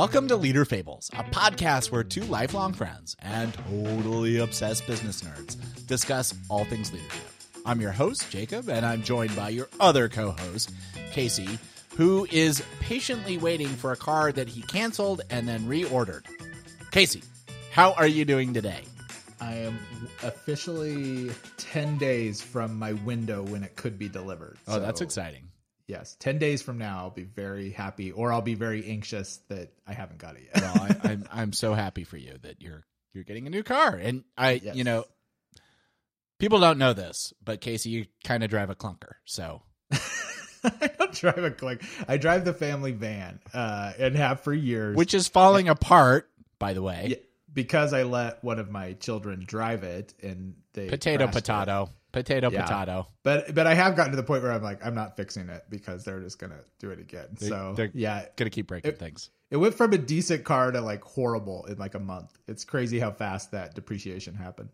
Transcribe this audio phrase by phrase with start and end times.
[0.00, 5.58] Welcome to Leader Fables, a podcast where two lifelong friends and totally obsessed business nerds
[5.86, 7.20] discuss all things leadership.
[7.66, 10.72] I'm your host, Jacob, and I'm joined by your other co host,
[11.10, 11.58] Casey,
[11.98, 16.24] who is patiently waiting for a car that he canceled and then reordered.
[16.92, 17.22] Casey,
[17.70, 18.84] how are you doing today?
[19.38, 19.78] I am
[20.22, 24.56] officially 10 days from my window when it could be delivered.
[24.66, 25.49] Oh, so, that's exciting.
[25.90, 26.16] Yes.
[26.20, 29.92] 10 days from now, I'll be very happy, or I'll be very anxious that I
[29.92, 30.62] haven't got it yet.
[30.62, 33.64] well, I, am I'm, I'm so happy for you that you're you're getting a new
[33.64, 33.96] car.
[33.96, 34.76] And I, yes.
[34.76, 35.04] you know,
[36.38, 39.14] people don't know this, but Casey, you kind of drive a clunker.
[39.24, 41.84] So I don't drive a clunker.
[42.06, 44.96] I drive the family van uh, and have for years.
[44.96, 46.30] Which is falling apart,
[46.60, 47.06] by the way.
[47.08, 47.16] Yeah
[47.52, 51.88] because I let one of my children drive it and they potato potato it.
[52.12, 52.62] Potato yeah.
[52.62, 53.06] potato.
[53.22, 55.64] But but I have gotten to the point where I'm like I'm not fixing it
[55.68, 57.26] because they're just gonna do it again.
[57.38, 59.30] They, so yeah, gonna keep breaking it, things.
[59.50, 62.38] It went from a decent car to like horrible in like a month.
[62.46, 64.70] It's crazy how fast that depreciation happened.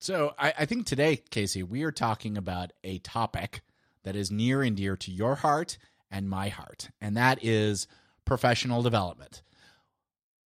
[0.00, 3.62] So I, I think today, Casey, we are talking about a topic
[4.02, 5.78] that is near and dear to your heart
[6.10, 7.86] and my heart, and that is
[8.24, 9.42] professional development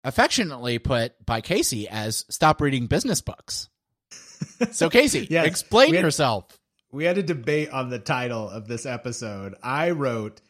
[0.06, 3.68] affectionately put by Casey as stop reading business books.
[4.72, 6.58] So, Casey, yes, explain we had, yourself.
[6.92, 9.54] We had a debate on the title of this episode.
[9.62, 10.40] I wrote,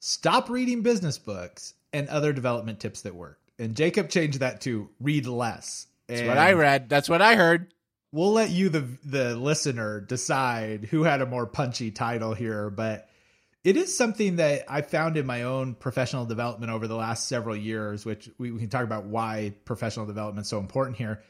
[0.00, 3.40] Stop reading business books and other development tips that work.
[3.58, 5.86] And Jacob changed that to read less.
[6.06, 6.88] That's what I read.
[6.88, 7.72] That's what I heard.
[8.12, 12.70] We'll let you, the the listener, decide who had a more punchy title here.
[12.70, 13.08] But
[13.64, 17.56] it is something that I found in my own professional development over the last several
[17.56, 21.20] years, which we, we can talk about why professional development is so important here.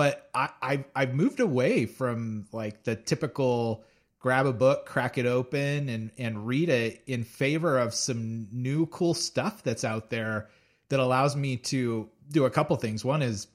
[0.00, 3.84] But I, I I've moved away from like the typical
[4.18, 8.86] grab a book, crack it open, and and read it in favor of some new
[8.86, 10.48] cool stuff that's out there
[10.88, 13.04] that allows me to do a couple things.
[13.04, 13.48] One is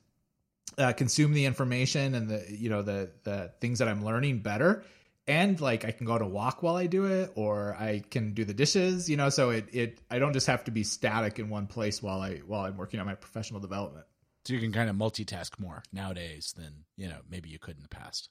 [0.77, 4.83] uh, consume the information and the you know the the things that I'm learning better,
[5.25, 8.45] and like I can go a walk while I do it, or I can do
[8.45, 9.29] the dishes, you know.
[9.29, 12.35] So it it I don't just have to be static in one place while I
[12.45, 14.05] while I'm working on my professional development.
[14.45, 17.83] So you can kind of multitask more nowadays than you know maybe you could in
[17.83, 18.29] the past.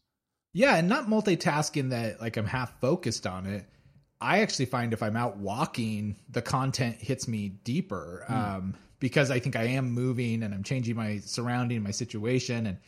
[0.53, 3.67] Yeah, and not multitasking that like I'm half focused on it.
[4.21, 8.35] I actually find if I'm out walking, the content hits me deeper mm.
[8.35, 12.79] um, because I think I am moving and I'm changing my surrounding, my situation, and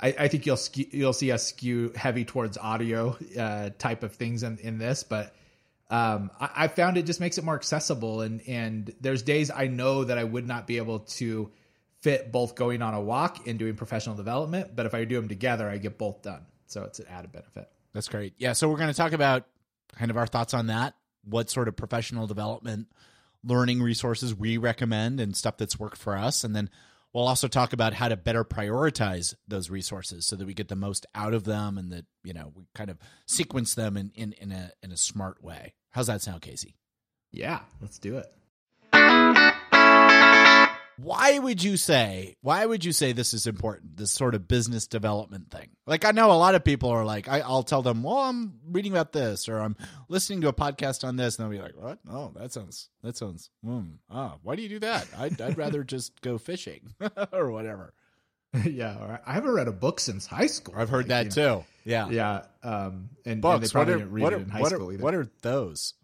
[0.00, 4.14] I, I think you'll skew, you'll see us skew heavy towards audio uh, type of
[4.14, 5.34] things in, in this, but
[5.90, 8.20] um, I, I, found it just makes it more accessible.
[8.22, 11.50] And and there's days I know that I would not be able to
[12.00, 15.28] fit both going on a walk and doing professional development, but if I do them
[15.28, 16.46] together, I get both done.
[16.66, 17.68] So it's an added benefit.
[17.92, 18.34] That's great.
[18.38, 18.52] Yeah.
[18.52, 19.46] So we're going to talk about
[19.96, 20.94] kind of our thoughts on that.
[21.24, 22.88] What sort of professional development
[23.44, 26.70] learning resources we recommend and stuff that's worked for us, and then
[27.12, 30.76] We'll also talk about how to better prioritize those resources so that we get the
[30.76, 34.32] most out of them and that, you know, we kind of sequence them in, in,
[34.34, 35.74] in a in a smart way.
[35.90, 36.76] How's that sound, Casey?
[37.32, 39.56] Yeah, let's do it
[41.02, 44.86] why would you say why would you say this is important this sort of business
[44.86, 45.68] development thing?
[45.86, 48.54] Like i know a lot of people are like I, will tell them well i'm
[48.68, 49.76] reading about this or i'm
[50.08, 51.98] listening to a podcast on this and they'll be like what?
[52.10, 55.06] Oh that sounds that sounds mm, ah why do you do that?
[55.16, 56.94] I'd, I'd rather just go fishing
[57.32, 57.94] or whatever.
[58.64, 60.74] Yeah i haven't read a book since high school.
[60.76, 61.64] I've heard like, that too know.
[61.84, 62.08] yeah.
[62.10, 64.62] Yeah um and, books and they probably what are, didn't read what it in high
[64.64, 65.04] school are, either.
[65.04, 65.94] what are those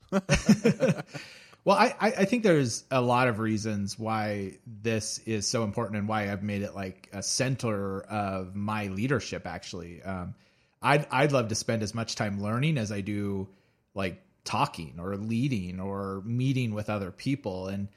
[1.66, 4.52] well, I, I think there's a lot of reasons why
[4.84, 9.48] this is so important and why I've made it like a center of my leadership.
[9.48, 10.36] Actually, um,
[10.80, 13.48] I'd I'd love to spend as much time learning as I do
[13.94, 17.66] like talking or leading or meeting with other people.
[17.66, 17.88] And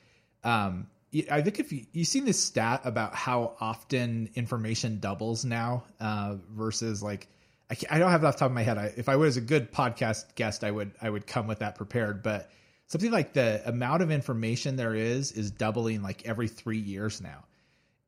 [0.43, 0.87] um,
[1.29, 6.37] I think if you you seen this stat about how often information doubles now uh,
[6.49, 7.27] versus like
[7.69, 8.79] I, I don't have that off the top of my head.
[8.79, 11.75] I, if I was a good podcast guest, I would I would come with that
[11.75, 12.49] prepared, but
[12.89, 17.45] something like the amount of information there is is doubling like every three years now.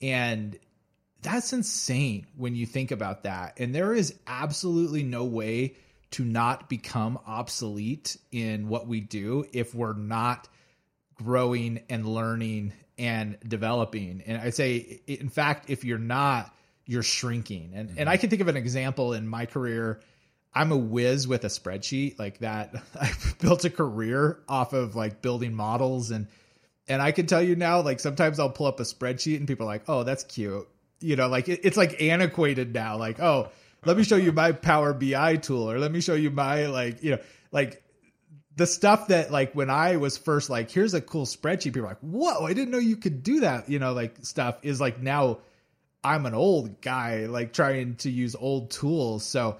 [0.01, 0.57] And
[1.21, 3.59] that's insane when you think about that.
[3.59, 5.75] And there is absolutely no way
[6.11, 10.49] to not become obsolete in what we do if we're not
[11.13, 14.23] growing and learning and developing.
[14.25, 16.53] And I say, in fact, if you're not,
[16.85, 17.71] you're shrinking.
[17.75, 17.99] And mm-hmm.
[17.99, 20.01] and I can think of an example in my career
[20.53, 22.75] I'm a whiz with a spreadsheet like that.
[22.99, 26.27] I built a career off of like building models and
[26.87, 29.65] and I can tell you now, like sometimes I'll pull up a spreadsheet and people
[29.65, 30.67] are like, "Oh, that's cute,"
[30.99, 32.97] you know, like it, it's like antiquated now.
[32.97, 33.49] Like, oh,
[33.85, 37.03] let me show you my Power BI tool, or let me show you my like,
[37.03, 37.19] you know,
[37.51, 37.81] like
[38.55, 41.87] the stuff that like when I was first like, here's a cool spreadsheet, people are
[41.87, 43.69] like, whoa, I didn't know you could do that.
[43.69, 45.39] You know, like stuff is like now
[46.03, 49.23] I'm an old guy, like trying to use old tools.
[49.23, 49.57] So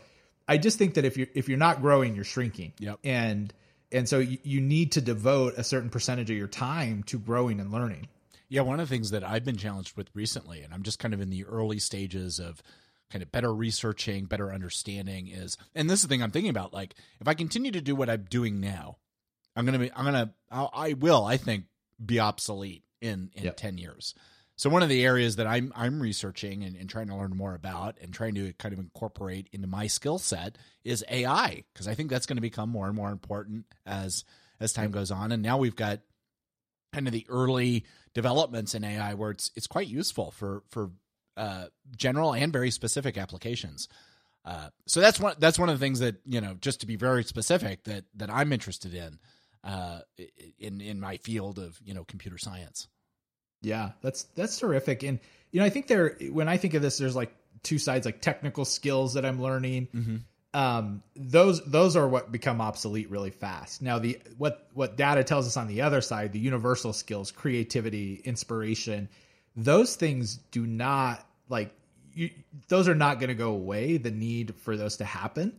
[0.52, 2.74] I just think that if you're if you're not growing, you're shrinking.
[2.80, 3.00] Yep.
[3.04, 3.54] And
[3.92, 7.60] and so you, you need to devote a certain percentage of your time to growing
[7.60, 8.08] and learning.
[8.50, 11.14] Yeah, one of the things that I've been challenged with recently, and I'm just kind
[11.14, 12.62] of in the early stages of
[13.10, 16.74] kind of better researching, better understanding is, and this is the thing I'm thinking about.
[16.74, 18.98] Like, if I continue to do what I'm doing now,
[19.56, 21.66] I'm gonna be, I'm gonna, I'll, I will, I think,
[22.06, 23.58] be obsolete in in Yep.
[23.58, 24.16] ten years.
[24.62, 27.56] So one of the areas that I'm I'm researching and, and trying to learn more
[27.56, 31.96] about and trying to kind of incorporate into my skill set is AI because I
[31.96, 34.24] think that's going to become more and more important as
[34.60, 35.32] as time goes on.
[35.32, 36.02] And now we've got
[36.94, 40.92] kind of the early developments in AI where it's it's quite useful for for
[41.38, 41.66] uh,
[41.98, 43.88] general and very specific applications.
[44.46, 46.98] Uh, so that's one that's one of the things that you know just to be
[46.98, 49.18] very specific that that I'm interested in
[49.64, 50.02] uh,
[50.60, 52.88] in in my field of you know computer science.
[53.62, 55.04] Yeah, that's that's terrific.
[55.04, 55.20] And
[55.52, 58.22] you know, I think there when I think of this, there's like two sides, like
[58.22, 59.88] technical skills that I'm learning.
[59.94, 60.16] Mm-hmm.
[60.54, 63.82] Um, those those are what become obsolete really fast.
[63.82, 68.22] Now, the what what data tells us on the other side, the universal skills, creativity,
[68.26, 69.08] inspiration,
[69.56, 71.74] those things do not like
[72.14, 72.32] you,
[72.68, 73.98] those are not going to go away.
[73.98, 75.54] The need for those to happen,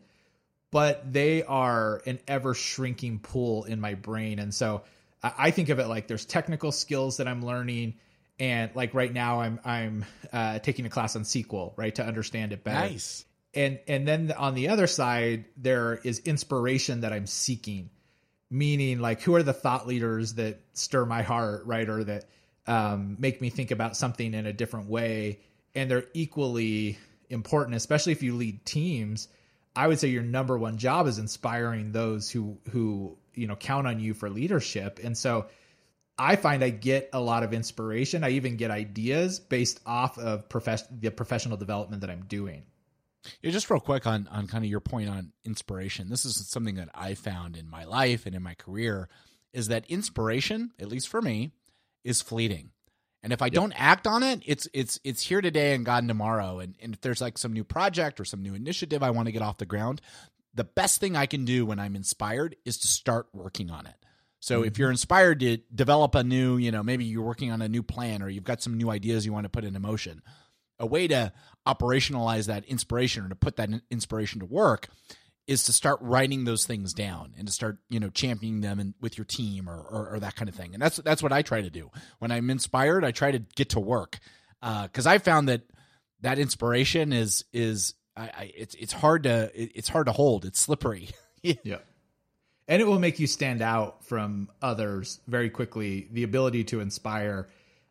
[0.70, 4.82] but they are an ever shrinking pool in my brain, and so
[5.22, 7.94] I I think of it like there's technical skills that I'm learning,
[8.38, 12.52] and like right now I'm I'm uh, taking a class on SQL, right, to understand
[12.52, 12.88] it better.
[12.92, 13.24] Nice.
[13.54, 17.90] And and then on the other side, there is inspiration that I'm seeking,
[18.50, 22.24] meaning like who are the thought leaders that stir my heart, right, or that
[22.66, 25.40] um, make me think about something in a different way,
[25.74, 26.98] and they're equally
[27.28, 29.28] important, especially if you lead teams.
[29.74, 33.86] I would say your number one job is inspiring those who who you know count
[33.86, 35.46] on you for leadership, and so
[36.18, 38.24] I find I get a lot of inspiration.
[38.24, 42.64] I even get ideas based off of profess- the professional development that I'm doing.
[43.40, 46.08] Yeah, just real quick on on kind of your point on inspiration.
[46.08, 49.08] This is something that I found in my life and in my career
[49.52, 51.52] is that inspiration, at least for me,
[52.04, 52.70] is fleeting.
[53.22, 56.58] And if I don't act on it, it's it's it's here today and gone tomorrow.
[56.58, 59.32] And, and if there's like some new project or some new initiative I want to
[59.32, 60.00] get off the ground,
[60.54, 63.94] the best thing I can do when I'm inspired is to start working on it.
[64.40, 64.82] So if mm-hmm.
[64.82, 68.22] you're inspired to develop a new, you know, maybe you're working on a new plan
[68.22, 70.20] or you've got some new ideas you want to put into motion,
[70.80, 71.32] a way to
[71.66, 74.88] operationalize that inspiration or to put that inspiration to work
[75.46, 78.94] is to start writing those things down and to start you know championing them in,
[79.00, 80.74] with your team or, or, or that kind of thing.
[80.74, 81.90] And that's that's what i try to do.
[82.18, 84.18] When i'm inspired i try to get to work
[84.60, 85.62] uh, because i found that
[86.20, 90.44] that inspiration is is I, I it's it's hard to it, it's hard to hold
[90.44, 91.10] it's slippery
[91.42, 91.78] Yeah.
[92.68, 96.08] And it will make you stand out from others very quickly.
[96.12, 97.48] The ability to inspire.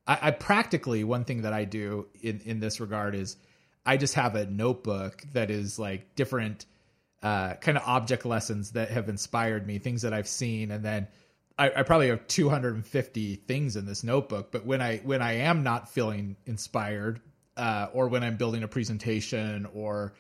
[0.07, 3.35] I, I practically, one thing that I do in, in this regard is
[3.85, 6.65] I just have a notebook that is like different
[7.21, 10.71] uh, kind of object lessons that have inspired me, things that I've seen.
[10.71, 11.07] And then
[11.59, 14.51] I, I probably have 250 things in this notebook.
[14.51, 17.19] But when I, when I am not feeling inspired,
[17.57, 20.13] uh, or when I'm building a presentation or,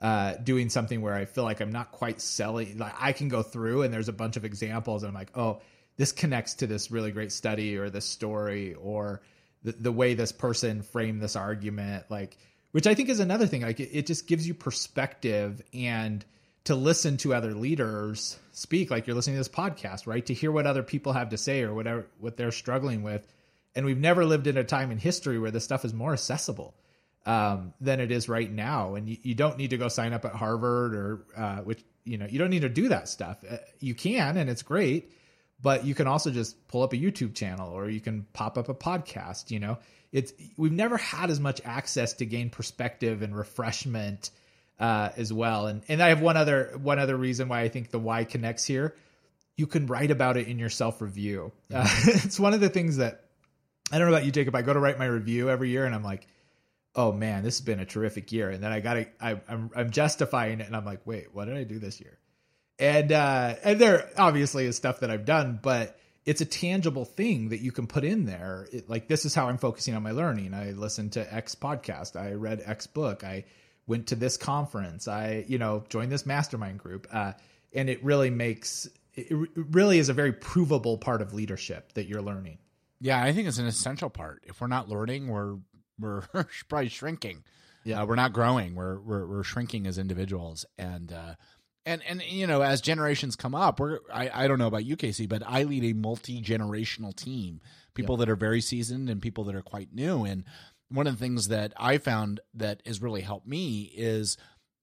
[0.00, 2.78] uh, doing something where I feel like I'm not quite selling.
[2.78, 5.62] Like I can go through and there's a bunch of examples, and I'm like, oh,
[5.96, 9.22] this connects to this really great study or this story or
[9.62, 12.04] the, the way this person framed this argument.
[12.10, 12.36] Like,
[12.72, 13.62] which I think is another thing.
[13.62, 16.24] Like, it, it just gives you perspective and
[16.64, 20.24] to listen to other leaders speak, like you're listening to this podcast, right?
[20.26, 23.26] To hear what other people have to say or whatever what they're struggling with.
[23.74, 26.74] And we've never lived in a time in history where this stuff is more accessible
[27.26, 28.94] um, than it is right now.
[28.94, 32.18] And you, you don't need to go sign up at Harvard or uh, which you
[32.18, 33.38] know you don't need to do that stuff.
[33.48, 35.12] Uh, You can, and it's great,
[35.60, 38.68] but you can also just pull up a YouTube channel or you can pop up
[38.68, 39.50] a podcast.
[39.50, 39.78] You know,
[40.12, 44.30] it's we've never had as much access to gain perspective and refreshment
[44.78, 45.66] uh, as well.
[45.66, 48.64] And and I have one other one other reason why I think the why connects
[48.64, 48.94] here.
[49.56, 51.52] You can write about it in your self review.
[51.72, 53.23] Uh, it's one of the things that
[53.92, 54.54] I don't know about you, Jacob.
[54.54, 56.26] I go to write my review every year, and I'm like,
[56.96, 58.50] oh man, this has been a terrific year.
[58.50, 61.56] And then I got to, I'm, I'm justifying it, and I'm like, wait, what did
[61.56, 62.18] I do this year?
[62.78, 67.50] And uh, and there obviously is stuff that I've done, but it's a tangible thing
[67.50, 68.66] that you can put in there.
[68.72, 70.54] It, like this is how I'm focusing on my learning.
[70.54, 72.18] I listened to X podcast.
[72.18, 73.22] I read X book.
[73.22, 73.44] I
[73.86, 75.06] went to this conference.
[75.06, 77.06] I you know joined this mastermind group.
[77.12, 77.34] Uh,
[77.72, 82.06] and it really makes it it really is a very provable part of leadership that
[82.06, 82.58] you're learning.
[83.00, 84.42] Yeah i think it's an essential part.
[84.46, 85.56] If we're not learning we're
[85.98, 86.22] we're
[86.68, 87.44] probably shrinking.
[87.84, 88.02] Yeah.
[88.02, 88.74] uh, we're not growing.
[88.74, 90.64] We're, we're we're shrinking as individuals.
[90.78, 91.34] And uh
[91.86, 94.96] and and you know as generations come up we're i, I don't know about you
[94.96, 97.60] casey but i lead a multi-generational team.
[97.94, 100.24] People that are very seasoned and people that are quite new.
[100.24, 100.44] And
[100.88, 104.36] one of the things that i found that has really helped me is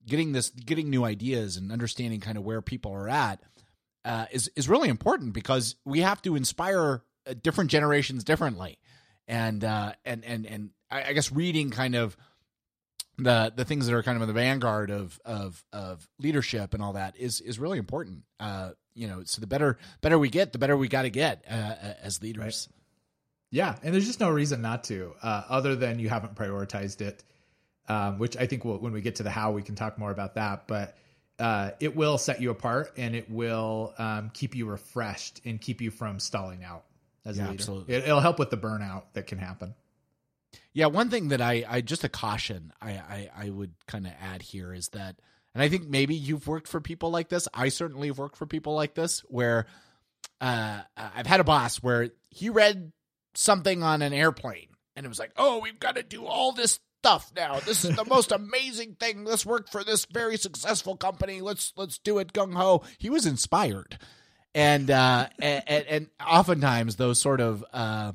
[0.06, 3.42] getting this getting new ideas and understanding kind of where people are at
[4.06, 7.04] uh, is is really important because we have to inspire
[7.42, 8.80] different generations differently
[9.28, 12.18] and uh, and and and I, I guess reading kind of
[13.18, 16.84] the the things that are kind of in the vanguard of of of leadership and
[16.84, 18.24] all that is is really important.
[18.40, 21.46] Uh, you know, so the better better we get, the better we got to get
[21.50, 22.68] uh, uh, as leaders.
[22.70, 22.78] Right.
[23.54, 27.24] Yeah, and there's just no reason not to, uh, other than you haven't prioritized it.
[27.90, 30.12] Um, which I think we'll, when we get to the how, we can talk more
[30.12, 30.68] about that.
[30.68, 30.96] But
[31.38, 35.82] uh, it will set you apart, and it will um, keep you refreshed and keep
[35.82, 36.86] you from stalling out
[37.26, 37.54] as yeah, a leader.
[37.54, 37.96] Absolutely.
[37.96, 39.76] It, it'll help with the burnout that can happen.
[40.74, 44.14] Yeah, one thing that I, I just a caution I, I, I would kind of
[44.22, 45.16] add here is that,
[45.54, 47.48] and I think maybe you've worked for people like this.
[47.54, 49.66] I certainly have worked for people like this where
[50.40, 52.92] uh, I've had a boss where he read
[53.34, 56.80] something on an airplane and it was like, oh, we've got to do all this
[57.02, 57.60] stuff now.
[57.60, 59.24] This is the most amazing thing.
[59.24, 61.42] Let's work for this very successful company.
[61.42, 62.84] Let's let's do it gung ho.
[62.98, 63.98] He was inspired,
[64.54, 68.14] and uh, and, and oftentimes those sort of uh,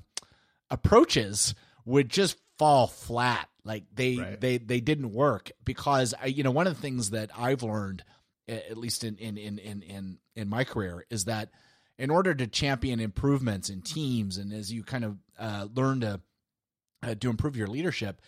[0.71, 3.49] approaches would just fall flat.
[3.64, 4.40] Like they right.
[4.40, 8.05] they they didn't work because I you know one of the things that I've learned
[8.49, 11.50] at least in in in in in, in my career is that
[11.99, 16.21] in order to champion improvements in teams and as you kind of uh, learn to
[17.02, 18.21] uh, to improve your leadership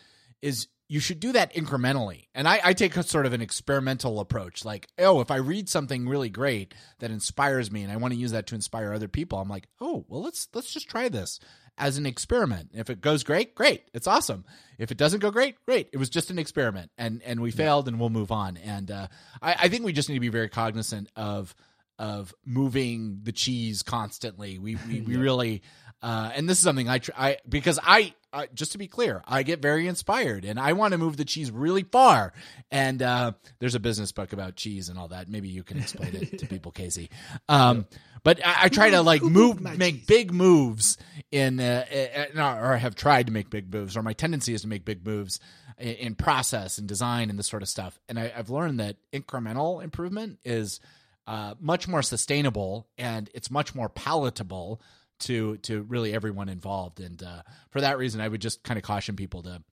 [0.43, 2.29] is you should do that incrementally.
[2.35, 4.65] And I, I take a sort of an experimental approach.
[4.65, 8.19] Like, oh, if I read something really great that inspires me and I want to
[8.19, 11.41] use that to inspire other people, I'm like, oh, well, let's let's just try this
[11.77, 12.71] as an experiment.
[12.75, 13.85] If it goes great, great.
[13.95, 14.45] It's awesome.
[14.79, 15.91] If it doesn't go great, great.
[15.93, 18.57] It was just an experiment and, and we failed and we'll move on.
[18.57, 19.07] And uh,
[19.41, 21.55] I, I think we just need to be very cognizant of
[21.99, 24.59] of moving the cheese constantly.
[24.59, 25.63] We we, we really
[26.03, 29.23] uh, and this is something I try I, because I uh, just to be clear,
[29.27, 32.33] I get very inspired and I want to move the cheese really far.
[32.71, 35.29] And uh, there's a business book about cheese and all that.
[35.29, 37.11] Maybe you can explain it to people, Casey.
[37.49, 37.87] Um,
[38.23, 40.99] but I, I, try to like move, make big moves
[41.31, 44.63] in, uh, uh, uh, or have tried to make big moves, or my tendency is
[44.63, 45.41] to make big moves
[45.79, 47.99] in, in process and design and this sort of stuff.
[48.09, 50.81] And I, have learned that incremental improvement is
[51.29, 54.81] uh, much more sustainable and it's much more palatable
[55.21, 57.01] to to really everyone involved.
[57.01, 59.63] And uh, for that reason, I would just kind of caution people to,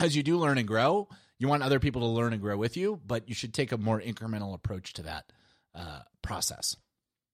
[0.00, 2.76] as you do learn and grow, you want other people to learn and grow with
[2.76, 5.32] you, but you should take a more incremental approach to that
[5.76, 6.76] uh, process.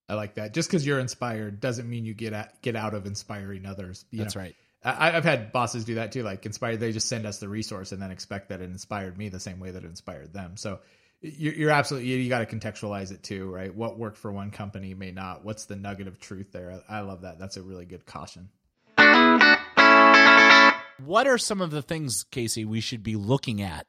[0.07, 0.53] I like that.
[0.53, 4.05] Just because you're inspired doesn't mean you get at, get out of inspiring others.
[4.11, 4.43] You That's know?
[4.43, 4.55] right.
[4.85, 6.23] I, have had bosses do that too.
[6.23, 9.31] Like inspired, they just send us the resource and then expect that it inspired me
[9.31, 10.59] the same way that it inspired them.
[10.59, 10.81] So
[11.21, 13.75] you're, absolutely you, got to contextualize it too, right?
[13.75, 15.45] What worked for one company may not.
[15.45, 16.83] What's the nugget of truth there?
[16.89, 17.39] I, I love that.
[17.39, 18.51] That's a really good caution.
[21.05, 23.87] What are some of the things, Casey, we should be looking at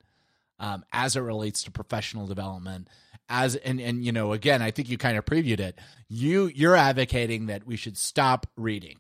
[0.59, 2.89] um, as it relates to professional development?
[3.29, 5.77] As and and you know, again, I think you kind of previewed it.
[6.07, 8.99] You you're advocating that we should stop reading.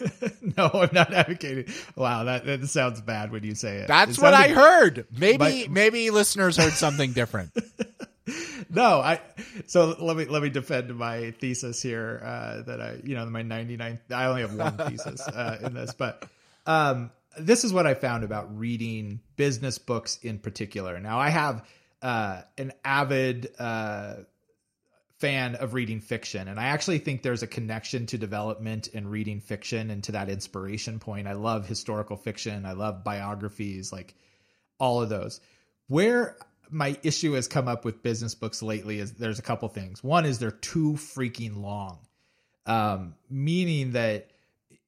[0.56, 1.72] no, I'm not advocating.
[1.96, 3.88] Wow, that, that sounds bad when you say it.
[3.88, 5.06] That's it what I heard.
[5.16, 7.50] Maybe but, maybe listeners heard something different.
[8.70, 9.20] no, I.
[9.66, 12.20] So let me let me defend my thesis here.
[12.24, 13.98] Uh, that I, you know, my 99.
[14.10, 16.24] I only have one thesis uh, in this, but
[16.66, 20.98] um, this is what I found about reading business books in particular.
[21.00, 21.64] Now, I have
[22.02, 24.14] uh, an avid uh,
[25.18, 26.46] fan of reading fiction.
[26.46, 30.28] And i actually think there's a connection to development in reading fiction and to that
[30.28, 31.26] inspiration point.
[31.26, 32.64] I love historical fiction.
[32.64, 34.14] I love biographies like
[34.78, 35.40] all of those.
[35.88, 36.36] Where
[36.70, 40.04] my issue has come up with business books lately is there's a couple things.
[40.04, 41.98] One is they're too freaking long.
[42.66, 44.28] Um, meaning that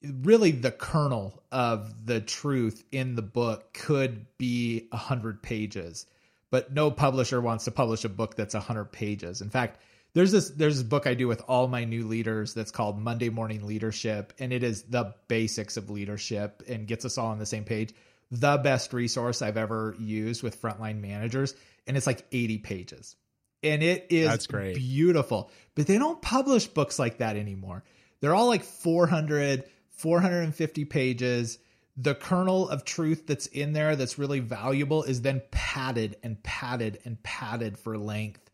[0.03, 6.05] really the kernel of the truth in the book could be a hundred pages
[6.51, 9.41] but no publisher wants to publish a book that's a hundred pages.
[9.41, 9.79] In fact
[10.13, 13.29] there's this there's this book I do with all my new leaders that's called Monday
[13.29, 17.45] Morning Leadership, and it is the basics of leadership and gets us all on the
[17.45, 17.93] same page.
[18.31, 21.53] The best resource I've ever used with frontline managers,
[21.87, 23.15] and it's like 80 pages.
[23.63, 24.75] And it is that's great.
[24.75, 25.51] beautiful.
[25.75, 27.83] But they don't publish books like that anymore.
[28.19, 31.59] They're all like 400, 450 pages.
[31.97, 36.99] The kernel of truth that's in there that's really valuable is then padded and padded
[37.05, 38.50] and padded for length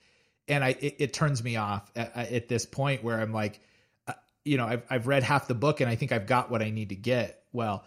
[0.48, 3.60] and I it, it turns me off at, at, this point where I'm like,
[4.08, 4.13] uh,
[4.46, 6.70] you know, I've I've read half the book and I think I've got what I
[6.70, 7.44] need to get.
[7.51, 7.84] Well,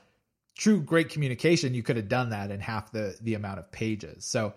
[0.57, 4.25] true great communication, you could have done that in half the the amount of pages.
[4.25, 4.55] So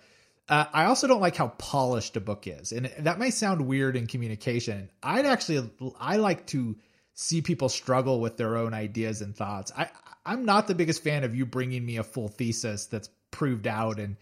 [0.49, 3.95] Uh, I also don't like how polished a book is, and that might sound weird
[3.95, 4.89] in communication.
[5.01, 6.75] I'd actually I like to
[7.13, 9.71] see people struggle with their own ideas and thoughts.
[9.77, 9.89] I
[10.25, 13.99] I'm not the biggest fan of you bringing me a full thesis that's proved out,
[13.99, 14.17] and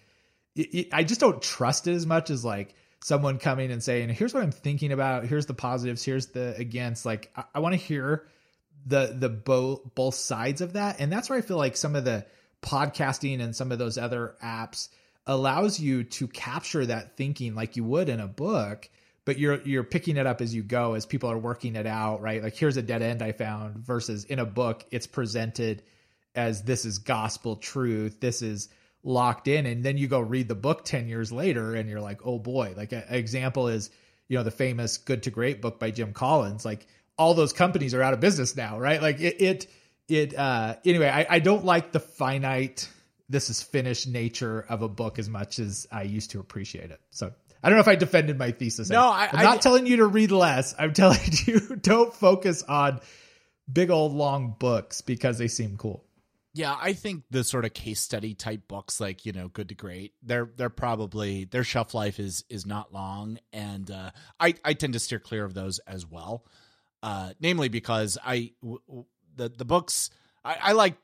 [0.55, 4.09] it, it, I just don't trust it as much as like someone coming and saying,
[4.09, 5.25] "Here's what I'm thinking about.
[5.25, 6.03] Here's the positives.
[6.03, 8.25] Here's the against." Like I, I want to hear
[8.85, 12.05] the the both both sides of that, and that's where I feel like some of
[12.05, 12.25] the
[12.61, 14.89] podcasting and some of those other apps
[15.27, 18.89] allows you to capture that thinking like you would in a book
[19.25, 22.21] but you're you're picking it up as you go as people are working it out
[22.21, 25.83] right like here's a dead end i found versus in a book it's presented
[26.33, 28.69] as this is gospel truth this is
[29.03, 32.19] locked in and then you go read the book 10 years later and you're like
[32.23, 33.89] oh boy like an example is
[34.27, 36.85] you know the famous good to great book by jim collins like
[37.17, 39.67] all those companies are out of business now right like it it,
[40.07, 42.87] it uh anyway I, I don't like the finite
[43.31, 46.99] this is finished nature of a book as much as I used to appreciate it.
[47.11, 47.31] So
[47.63, 48.89] I don't know if I defended my thesis.
[48.89, 50.75] No, I, am not telling you to read less.
[50.77, 52.99] I'm telling you don't focus on
[53.71, 56.03] big old long books because they seem cool.
[56.53, 59.75] Yeah, I think the sort of case study type books like, you know, Good to
[59.75, 64.73] Great, they're they're probably their shelf life is is not long and uh I I
[64.73, 66.45] tend to steer clear of those as well.
[67.01, 69.05] Uh namely because I w-
[69.35, 70.09] the the books
[70.43, 70.95] I, I like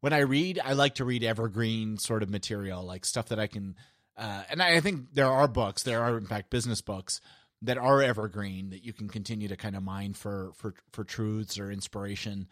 [0.00, 3.46] when I read, I like to read evergreen sort of material, like stuff that I
[3.46, 3.76] can.
[4.16, 7.20] Uh, and I, I think there are books, there are in fact business books
[7.62, 11.58] that are evergreen that you can continue to kind of mine for for for truths
[11.58, 12.48] or inspiration.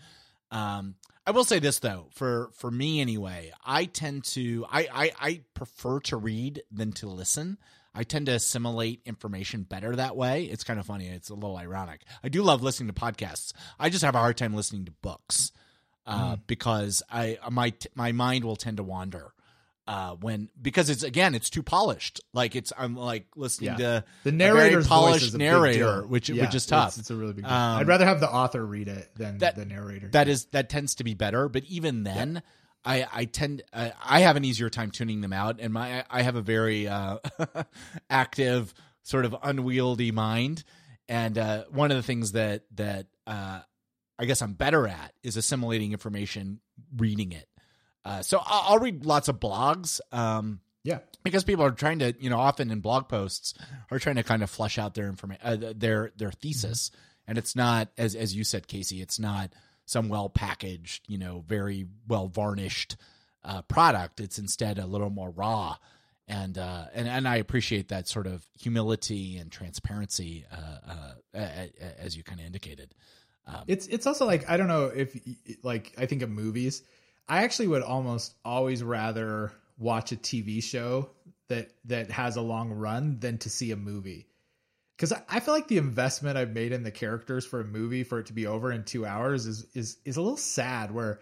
[0.50, 5.12] Um, I will say this though, for for me anyway, I tend to I, I
[5.20, 7.58] I prefer to read than to listen.
[7.94, 10.44] I tend to assimilate information better that way.
[10.44, 11.08] It's kind of funny.
[11.08, 12.02] It's a little ironic.
[12.22, 13.52] I do love listening to podcasts.
[13.78, 15.50] I just have a hard time listening to books
[16.06, 16.40] uh, mm.
[16.46, 19.32] because I my my mind will tend to wander
[19.90, 22.20] uh, when because it's again it's too polished.
[22.32, 23.76] Like it's I'm like listening yeah.
[23.76, 26.90] to the narrator's polished narrator, which yeah, which is tough.
[26.90, 27.44] It's, it's a really big.
[27.44, 27.52] Deal.
[27.52, 30.06] Um, I'd rather have the author read it than that, the narrator.
[30.06, 32.34] That is that tends to be better, but even then.
[32.34, 32.40] Yeah.
[32.82, 36.22] I, I tend uh, I have an easier time tuning them out, and my I
[36.22, 37.18] have a very uh,
[38.10, 38.72] active,
[39.02, 40.64] sort of unwieldy mind,
[41.06, 43.60] and uh, one of the things that that uh,
[44.18, 46.60] I guess I'm better at is assimilating information,
[46.96, 47.49] reading it.
[48.04, 50.00] Uh, so I'll, I'll, read lots of blogs.
[50.12, 53.54] Um, yeah, because people are trying to, you know, often in blog posts
[53.90, 57.30] are trying to kind of flesh out their information, uh, their their thesis, mm-hmm.
[57.30, 59.02] and it's not as as you said, Casey.
[59.02, 59.52] It's not
[59.84, 62.96] some well packaged, you know, very well varnished
[63.44, 64.20] uh, product.
[64.20, 65.76] It's instead a little more raw,
[66.26, 71.66] and uh, and and I appreciate that sort of humility and transparency, uh, uh
[71.98, 72.94] as you kind of indicated.
[73.46, 75.18] Um, it's it's also like I don't know if
[75.62, 76.82] like I think of movies.
[77.30, 81.10] I actually would almost always rather watch a TV show
[81.48, 84.26] that that has a long run than to see a movie.
[84.96, 88.18] Because I feel like the investment I've made in the characters for a movie for
[88.18, 90.90] it to be over in two hours is is is a little sad.
[90.90, 91.20] Where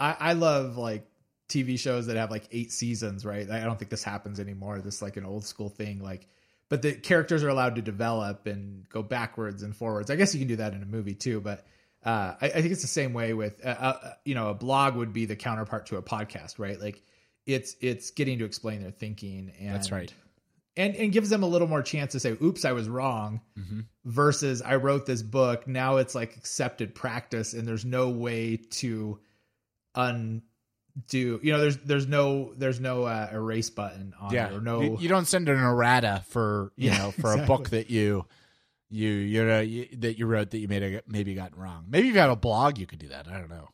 [0.00, 1.06] I, I love like
[1.50, 3.48] TV shows that have like eight seasons, right?
[3.48, 4.80] I don't think this happens anymore.
[4.80, 6.26] This like an old school thing, like
[6.70, 10.10] but the characters are allowed to develop and go backwards and forwards.
[10.10, 11.66] I guess you can do that in a movie too, but
[12.04, 14.96] uh, I, I, think it's the same way with uh, uh, you know a blog
[14.96, 16.80] would be the counterpart to a podcast, right?
[16.80, 17.02] Like
[17.46, 20.12] it's it's getting to explain their thinking, and that's right,
[20.78, 23.80] and and gives them a little more chance to say, "Oops, I was wrong," mm-hmm.
[24.06, 25.68] versus I wrote this book.
[25.68, 29.18] Now it's like accepted practice, and there's no way to
[29.94, 30.40] undo.
[31.12, 34.46] you know there's there's no there's no uh, erase button on yeah.
[34.46, 37.42] it or no you, you, don't send an errata for you yeah, know for exactly.
[37.42, 38.24] a book that you
[38.90, 41.86] you you know you, that you wrote that you made a, maybe gotten wrong.
[41.88, 43.28] Maybe if you have a blog you could do that.
[43.28, 43.68] I don't know.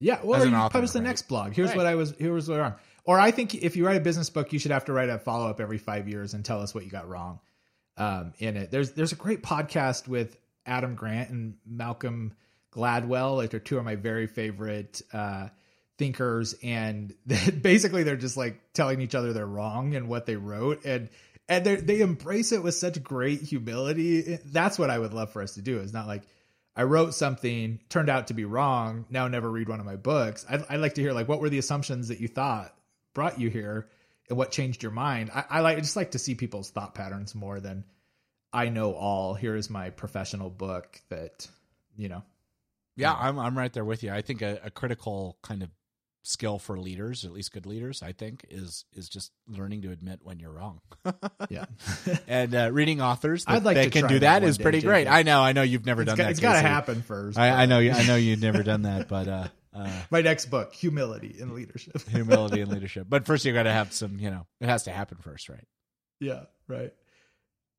[0.00, 1.06] Yeah well you author, publish the right?
[1.06, 1.52] next blog.
[1.54, 1.76] Here's right.
[1.76, 2.74] what i was here's what I wrong
[3.04, 5.18] or i think if you write a business book you should have to write a
[5.18, 7.40] follow-up every five years and tell us what you got wrong
[7.98, 8.70] um, in it.
[8.70, 12.34] There's there's a great podcast with adam grant and malcolm
[12.72, 13.36] gladwell.
[13.36, 15.48] Like they're two of my very favorite uh,
[15.98, 16.54] thinkers.
[16.62, 17.14] And
[17.62, 20.84] basically they're just like telling each other they're wrong and what they wrote.
[20.84, 21.10] And
[21.48, 24.38] and they embrace it with such great humility.
[24.44, 25.78] That's what i would love for us to do.
[25.78, 26.22] It's not like
[26.76, 30.46] i wrote something turned out to be wrong now never read one of my books.
[30.48, 32.74] I'd, I'd like to hear like what were the assumptions that you thought
[33.14, 33.88] brought you here
[34.28, 35.30] and what changed your mind?
[35.34, 37.84] I, I like I just like to see people's thought patterns more than
[38.52, 41.46] i know all here is my professional book that
[41.98, 42.22] you know.
[42.96, 44.10] Yeah, I'm I'm right there with you.
[44.10, 45.68] I think a, a critical kind of
[46.28, 50.20] skill for leaders, at least good leaders, I think, is is just learning to admit
[50.22, 50.80] when you're wrong.
[51.48, 51.64] yeah,
[52.28, 55.08] and uh, reading authors that, I'd like that can do that, that is pretty great.
[55.08, 56.30] I know, I know you've never it's done got, that.
[56.30, 57.38] It's got to happen first.
[57.38, 60.74] I, I, know, I know you've never done that, but uh, uh, my next book,
[60.74, 62.06] humility in leadership.
[62.08, 64.18] humility in leadership, but first you got to have some.
[64.18, 65.66] You know, it has to happen first, right?
[66.20, 66.92] Yeah, right.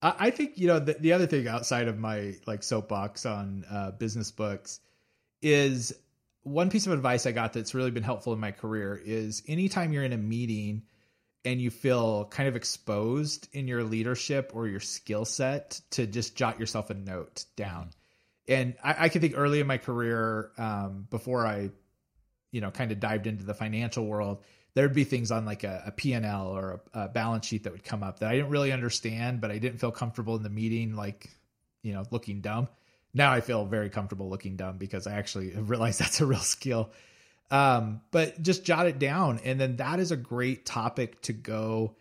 [0.01, 3.65] I, I think you know the, the other thing outside of my like soapbox on
[3.69, 4.79] uh, business books
[5.41, 5.93] is
[6.49, 9.93] one piece of advice I got that's really been helpful in my career is anytime
[9.93, 10.83] you're in a meeting
[11.45, 16.35] and you feel kind of exposed in your leadership or your skill set to just
[16.35, 17.91] jot yourself a note down.
[18.47, 21.69] And I, I can think early in my career, um, before I,
[22.51, 25.83] you know, kind of dived into the financial world, there'd be things on like a,
[25.87, 28.71] a P&L or a, a balance sheet that would come up that I didn't really
[28.71, 31.29] understand, but I didn't feel comfortable in the meeting, like,
[31.83, 32.67] you know, looking dumb.
[33.13, 36.91] Now I feel very comfortable looking dumb because I actually realized that's a real skill.
[37.51, 39.39] Um, but just jot it down.
[39.43, 41.95] And then that is a great topic to go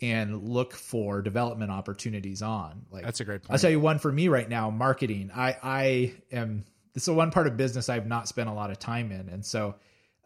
[0.00, 2.86] and look for development opportunities on.
[2.90, 3.52] Like That's a great point.
[3.52, 5.30] I'll tell you one for me right now, marketing.
[5.34, 8.78] I I am this is one part of business I've not spent a lot of
[8.78, 9.28] time in.
[9.28, 9.74] And so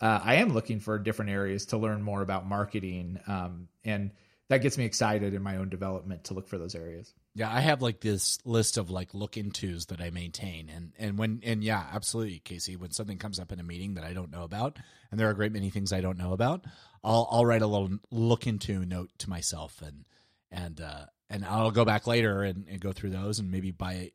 [0.01, 3.19] uh, I am looking for different areas to learn more about marketing.
[3.27, 4.11] Um, and
[4.49, 7.13] that gets me excited in my own development to look for those areas.
[7.39, 11.17] Yeah, I have like this list of like look intos that I maintain, and and
[11.17, 12.75] when and yeah, absolutely, Casey.
[12.75, 14.77] When something comes up in a meeting that I don't know about,
[15.13, 16.65] and there are a great many things I don't know about,
[17.05, 20.05] I'll I'll write a little look into note to myself, and
[20.51, 24.11] and uh, and I'll go back later and, and go through those, and maybe buy.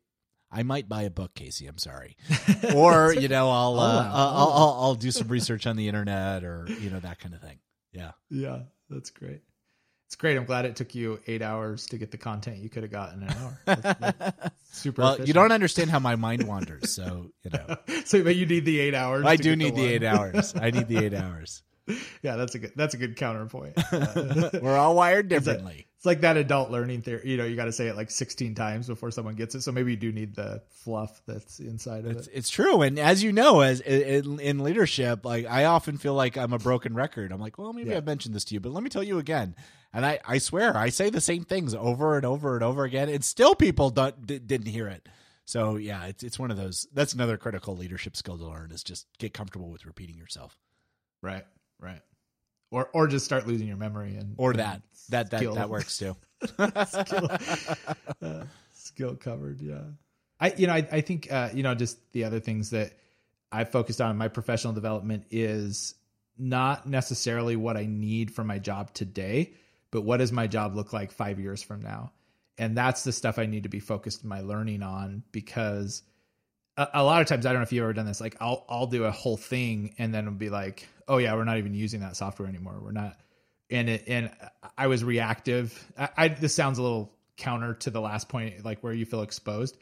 [0.52, 1.66] I might buy a book, Casey.
[1.66, 2.18] I'm sorry,
[2.76, 4.10] or you know, I'll uh, wow.
[4.12, 7.40] I'll, I'll I'll do some research on the internet, or you know that kind of
[7.40, 7.58] thing.
[7.90, 8.10] Yeah.
[8.28, 8.58] Yeah,
[8.90, 9.40] that's great.
[10.14, 10.36] It's great.
[10.36, 13.24] I'm glad it took you eight hours to get the content you could have gotten
[13.24, 13.58] in an hour.
[13.66, 15.02] That's- that's super.
[15.02, 17.76] Well, you don't understand how my mind wanders, so you know.
[18.04, 19.26] so, but you need the eight hours.
[19.26, 19.90] I do need the one.
[19.90, 20.54] eight hours.
[20.54, 21.64] I need the eight hours.
[22.22, 22.70] Yeah, that's a good.
[22.76, 23.74] That's a good counterpoint.
[23.92, 25.88] Uh, We're all wired differently.
[26.04, 27.22] It's like that adult learning theory.
[27.24, 29.62] You know, you got to say it like 16 times before someone gets it.
[29.62, 32.32] So maybe you do need the fluff that's inside of It's, it.
[32.34, 36.36] it's true, and as you know, as in, in leadership, like I often feel like
[36.36, 37.32] I'm a broken record.
[37.32, 37.96] I'm like, well, maybe Yeah.
[37.96, 39.56] I've mentioned this to you, but let me tell you again.
[39.94, 43.08] And I, I swear, I say the same things over and over and over again,
[43.08, 45.08] and still people don't, d- didn't hear it.
[45.46, 46.86] So yeah, it's it's one of those.
[46.92, 50.58] That's another critical leadership skill to learn is just get comfortable with repeating yourself,
[51.22, 51.44] Right.
[51.80, 52.00] Right.
[52.74, 55.70] Or or just start losing your memory and or and that that that skill- that
[55.70, 56.16] works too.
[56.86, 57.28] skill,
[58.20, 59.60] uh, skill covered.
[59.60, 59.82] Yeah.
[60.40, 62.92] I, you know, I, I think, uh, you know, just the other things that
[63.52, 65.94] I focused on in my professional development is
[66.36, 69.54] not necessarily what I need for my job today,
[69.92, 72.12] but what does my job look like five years from now?
[72.58, 76.02] And that's the stuff I need to be focused my learning on because
[76.76, 78.64] a, a lot of times, I don't know if you've ever done this, like I'll,
[78.68, 81.74] I'll do a whole thing and then it'll be like, oh yeah, we're not even
[81.74, 82.80] using that software anymore.
[82.82, 83.16] We're not,
[83.70, 84.30] and it, and
[84.76, 85.92] I was reactive.
[85.98, 89.22] I, I this sounds a little counter to the last point, like where you feel
[89.22, 89.76] exposed.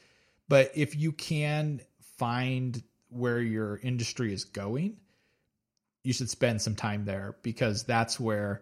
[0.48, 1.80] But if you can
[2.18, 4.96] find where your industry is going,
[6.04, 8.60] you should spend some time there because that's where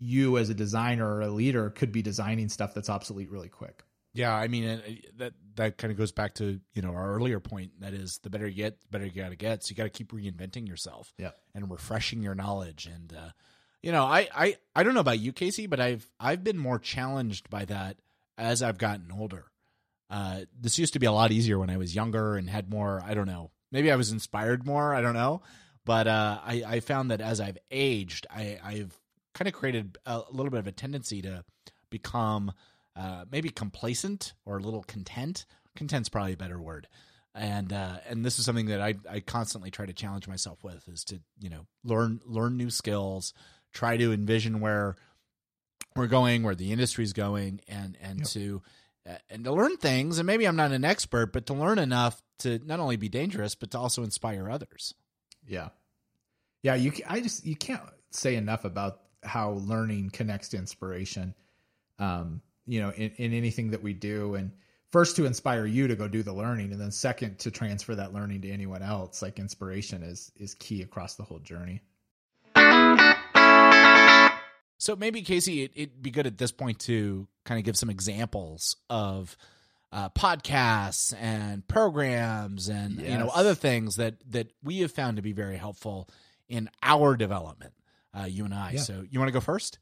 [0.00, 3.82] you as a designer or a leader could be designing stuff that's obsolete really quick.
[4.14, 7.40] Yeah, I mean it, that that kind of goes back to you know our earlier
[7.40, 7.72] point.
[7.80, 9.64] That is, the better you get, the better you got to get.
[9.64, 11.30] So you got to keep reinventing yourself, Yeah.
[11.54, 12.86] and refreshing your knowledge.
[12.86, 13.30] And uh,
[13.82, 16.78] you know, I, I I don't know about you, Casey, but I've I've been more
[16.78, 17.96] challenged by that
[18.38, 19.46] as I've gotten older.
[20.10, 23.02] Uh, this used to be a lot easier when I was younger and had more.
[23.04, 23.50] I don't know.
[23.72, 24.94] Maybe I was inspired more.
[24.94, 25.42] I don't know.
[25.84, 28.96] But uh, I I found that as I've aged, I I've
[29.34, 31.44] kind of created a little bit of a tendency to
[31.90, 32.52] become
[32.96, 35.46] uh, maybe complacent or a little content.
[35.76, 36.86] Content's probably a better word.
[37.34, 40.86] And uh, and this is something that I I constantly try to challenge myself with
[40.88, 43.34] is to you know learn learn new skills,
[43.72, 44.94] try to envision where
[45.96, 48.28] we're going, where the industry's going, and and Yep.
[48.28, 48.62] to
[49.08, 50.18] uh, and to learn things.
[50.18, 53.56] And maybe I'm not an expert, but to learn enough to not only be dangerous,
[53.56, 54.94] but to also inspire others.
[55.46, 55.70] Yeah.
[56.62, 61.34] Yeah, you I just you can't say enough about how learning connects to inspiration.
[61.98, 64.50] Um, you know, in, in anything that we do and
[64.90, 68.12] first to inspire you to go do the learning and then second to transfer that
[68.12, 69.22] learning to anyone else.
[69.22, 71.82] Like inspiration is is key across the whole journey.
[74.78, 77.88] So maybe Casey, it, it'd be good at this point to kind of give some
[77.88, 79.36] examples of
[79.92, 85.22] uh, podcasts and programs and you know other things that that we have found to
[85.22, 86.08] be very helpful
[86.48, 87.72] in our development,
[88.12, 88.72] uh, you and I.
[88.72, 88.80] Yeah.
[88.80, 89.78] So you want to go first?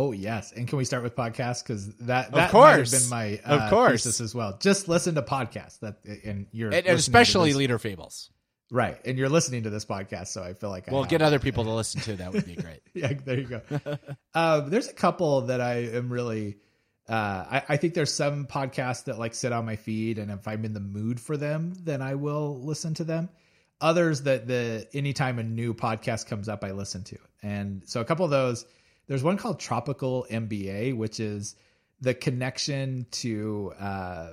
[0.00, 2.92] Oh yes, and can we start with podcasts because that Of that have course.
[3.00, 4.04] been my Of uh, course.
[4.04, 4.56] thesis as well.
[4.60, 8.30] Just listen to podcasts that and you're And, especially leader fables.
[8.70, 11.20] right, and you're listening to this podcast, so I feel like I Well, have- get
[11.20, 12.14] other people to listen to.
[12.16, 12.80] That would be great.
[12.94, 13.60] yeah, there you go.
[14.34, 16.58] um, there's a couple that I am really.
[17.08, 20.46] Uh, I, I think there's some podcasts that like sit on my feed, and if
[20.46, 23.30] I'm in the mood for them, then I will listen to them.
[23.80, 27.18] Others that the anytime a new podcast comes up, I listen to.
[27.42, 28.64] And so a couple of those.
[29.08, 31.56] There's one called Tropical MBA, which is
[32.00, 34.28] the connection to uh,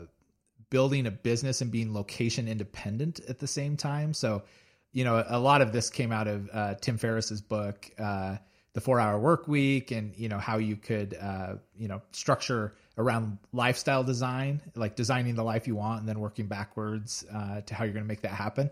[0.69, 4.13] building a business and being location independent at the same time.
[4.13, 4.43] So,
[4.91, 8.37] you know, a lot of this came out of uh, Tim Ferriss's book, uh,
[8.73, 12.75] The Four Hour Work Week, and you know how you could, uh, you know, structure
[12.97, 17.75] around lifestyle design, like designing the life you want, and then working backwards uh, to
[17.75, 18.69] how you're going to make that happen.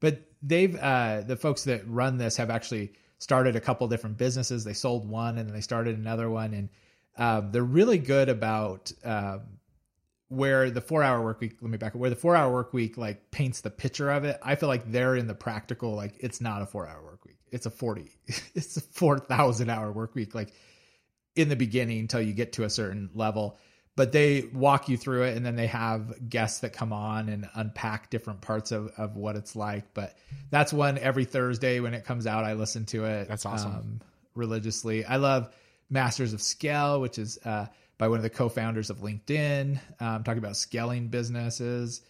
[0.00, 2.92] But they've uh, the folks that run this have actually
[3.24, 4.64] started a couple different businesses.
[4.64, 6.68] They sold one and then they started another one, and
[7.16, 9.40] um, they're really good about um,
[10.28, 12.74] where the four hour work week let me back up where the four hour work
[12.74, 14.38] week like paints the picture of it.
[14.42, 17.38] I feel like they're in the practical like it's not a four hour work week.
[17.50, 18.10] It's a 40
[18.54, 20.52] it's a 4000 hour work week like
[21.34, 23.58] in the beginning until you get to a certain level
[23.96, 27.48] but they walk you through it and then they have guests that come on and
[27.54, 29.94] unpack different parts of, of what it's like.
[29.94, 30.16] But
[30.50, 33.72] that's one every thursday when it comes out i listen to it That's awesome.
[33.72, 34.00] um,
[34.34, 35.04] religiously.
[35.04, 35.52] I love
[35.90, 37.66] masters of scale which is uh,
[37.98, 42.02] by one of the co-founders of linkedin um, talking about scaling businesses.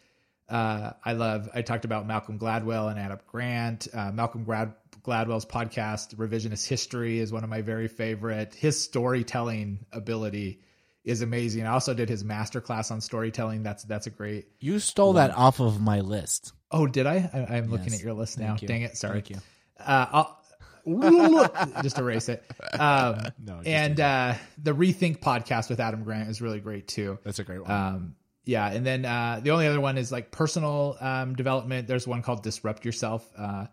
[0.49, 3.89] Uh, i love i talked about malcolm gladwell and adam grant.
[3.93, 8.55] Uh, malcolm Glad, gladwell's podcast revisionist history is one of my very favorite.
[8.55, 10.61] His storytelling ability
[11.05, 15.13] is amazing i also did his masterclass on storytelling that's that's a great You stole
[15.15, 16.53] that off of my list.
[16.71, 18.67] oh did i, I i'm looking at your list now you.
[18.69, 19.37] dang it sorry Thank you.
[19.81, 20.41] uh, I'll,
[21.83, 22.45] just erase it.
[22.79, 27.19] Um, No, and uh, the Rethink podcast with Adam Grant is really great too.
[27.25, 27.71] That's a great one.
[27.71, 31.89] Um, yeah, and then uh, the only other one is like personal um, development.
[31.89, 33.67] There's one called Disrupt Yourself uh,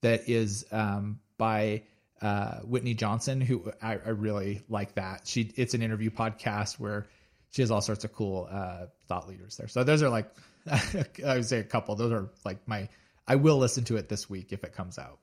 [0.00, 1.82] that is um, by
[2.22, 4.94] uh, Whitney Johnson, who I, I really like.
[4.94, 7.06] That she it's an interview podcast where
[7.50, 9.68] she has all sorts of cool uh, thought leaders there.
[9.68, 10.30] So those are like
[10.70, 11.94] I would say a couple.
[11.96, 12.88] Those are like my
[13.26, 15.18] I will listen to it this week if it comes out.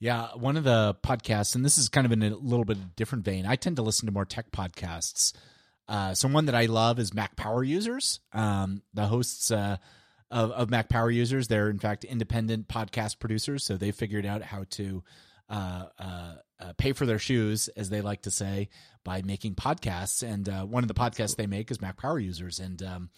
[0.00, 3.24] Yeah, one of the podcasts, and this is kind of in a little bit different
[3.24, 3.46] vein.
[3.46, 5.32] I tend to listen to more tech podcasts.
[5.88, 8.20] Uh, so one that I love is Mac Power Users.
[8.32, 9.78] Um, the hosts uh,
[10.30, 14.42] of, of Mac Power Users, they're in fact independent podcast producers, so they figured out
[14.42, 15.02] how to
[15.48, 18.68] pay for their shoes, as they like to say,
[19.04, 20.22] by making podcasts.
[20.22, 23.10] And uh, one of the podcasts they make is Mac Power Users, and um,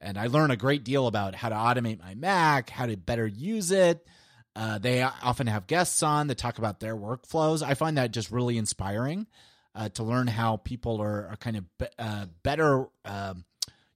[0.00, 3.26] and I learn a great deal about how to automate my Mac, how to better
[3.26, 4.06] use it.
[4.54, 7.62] Uh, they often have guests on that talk about their workflows.
[7.62, 9.26] I find that just really inspiring
[9.74, 13.44] uh, to learn how people are, are kind of be, uh, better um,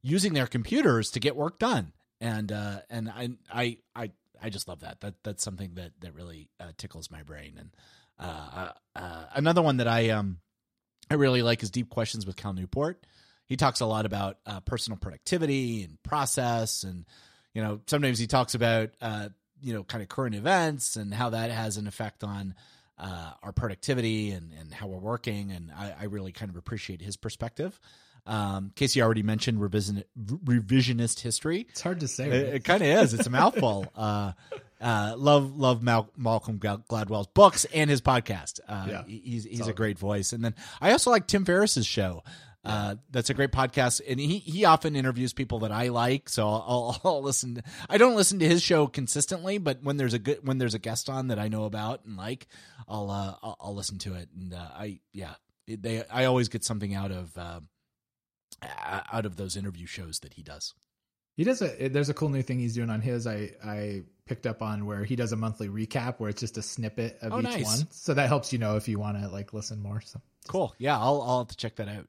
[0.02, 1.92] using their computers to get work done.
[2.20, 4.10] And uh, and I, I I
[4.42, 5.00] I just love that.
[5.00, 7.54] That that's something that that really uh, tickles my brain.
[7.58, 7.70] And
[8.18, 10.38] uh, uh, another one that I um
[11.10, 13.06] I really like is Deep Questions with Cal Newport.
[13.46, 17.04] He talks a lot about uh, personal productivity and process, and
[17.54, 19.28] you know sometimes he talks about uh,
[19.60, 22.54] you know kind of current events and how that has an effect on
[22.98, 25.52] uh, our productivity and, and how we're working.
[25.52, 27.78] And I, I really kind of appreciate his perspective.
[28.26, 31.66] Um, Casey already mentioned revision, revisionist history.
[31.70, 32.28] It's hard to say.
[32.28, 33.14] It, it kind of is.
[33.14, 33.86] It's a mouthful.
[33.96, 34.32] Uh,
[34.78, 38.60] uh, love love Mal- Malcolm Gladwell's books and his podcast.
[38.68, 39.02] Uh, Yeah.
[39.06, 40.32] he- he's he's a great voice.
[40.34, 42.22] And then I also like Tim Ferriss's show.
[42.62, 46.28] Uh, that's a great podcast, and he he often interviews people that I like.
[46.28, 47.62] So I'll, I'll listen.
[47.88, 50.78] I don't listen to his show consistently, but when there's a good when there's a
[50.80, 52.46] guest on that I know about and like,
[52.88, 54.28] I'll uh, I'll, I'll listen to it.
[54.36, 55.34] And uh, I yeah,
[55.68, 57.60] they I always get something out of uh,
[58.62, 60.74] out of those interview shows that he does.
[61.36, 61.88] He does a.
[61.88, 63.26] There's a cool new thing he's doing on his.
[63.26, 66.62] I I picked up on where he does a monthly recap where it's just a
[66.62, 67.64] snippet of Oh, each nice.
[67.64, 67.86] one.
[67.90, 70.00] So that helps you know if you want to like listen more.
[70.00, 70.74] So Cool.
[70.78, 72.06] Yeah, I'll I'll have to check that out.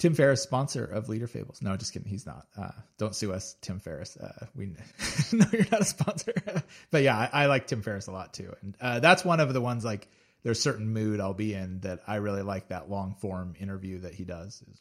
[0.00, 1.60] Tim Ferriss, sponsor of Leader Fables.
[1.60, 2.08] No, just kidding.
[2.08, 2.46] He's not.
[2.56, 4.16] Uh, don't sue us, Tim Ferriss.
[4.16, 4.66] Uh, we
[5.32, 6.32] no, you're not a sponsor.
[6.90, 9.52] but yeah, I, I like Tim Ferriss a lot too, and uh, that's one of
[9.52, 10.08] the ones like
[10.42, 12.68] there's certain mood I'll be in that I really like.
[12.68, 14.80] That long form interview that he does is.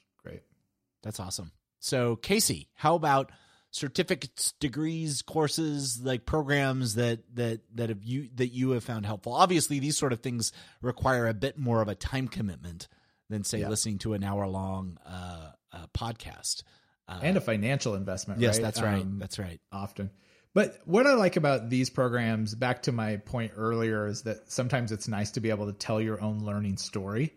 [1.04, 1.52] That's awesome.
[1.80, 3.32] So, Casey, how about
[3.72, 9.34] certificates, degrees, courses, like programs that that that have you that you have found helpful?
[9.34, 12.88] Obviously, these sort of things require a bit more of a time commitment
[13.30, 13.70] than say Yeah.
[13.70, 16.64] listening to an hour long uh, uh, podcast.
[17.08, 18.42] Uh, And a financial investment.
[18.42, 18.64] yes, right?
[18.64, 19.02] that's right.
[19.02, 19.60] Um, that's right.
[19.72, 20.10] often.
[20.56, 24.92] But what I like about these programs, back to my point earlier, is that sometimes
[24.92, 27.36] it's nice to be able to tell your own learning story.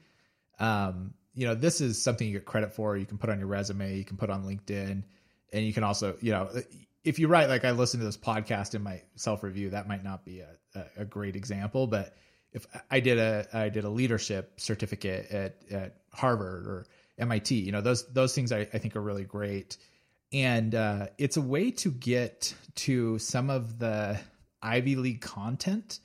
[0.58, 2.96] Um, you know, this is something you get credit for.
[2.96, 5.02] You can put on your resume, you can put on LinkedIn,
[5.52, 6.48] and you can also, you know,
[7.04, 10.04] if you write like I listen to this podcast in my self review, that might
[10.04, 12.16] not be a, a, great example, but
[12.52, 16.86] if I did a I did a leadership certificate at at Harvard or
[17.18, 19.78] MIT, you know, those those things I, I think are really great
[20.32, 24.18] and uh, it's a way to get to some of the
[24.62, 26.00] Ivy League content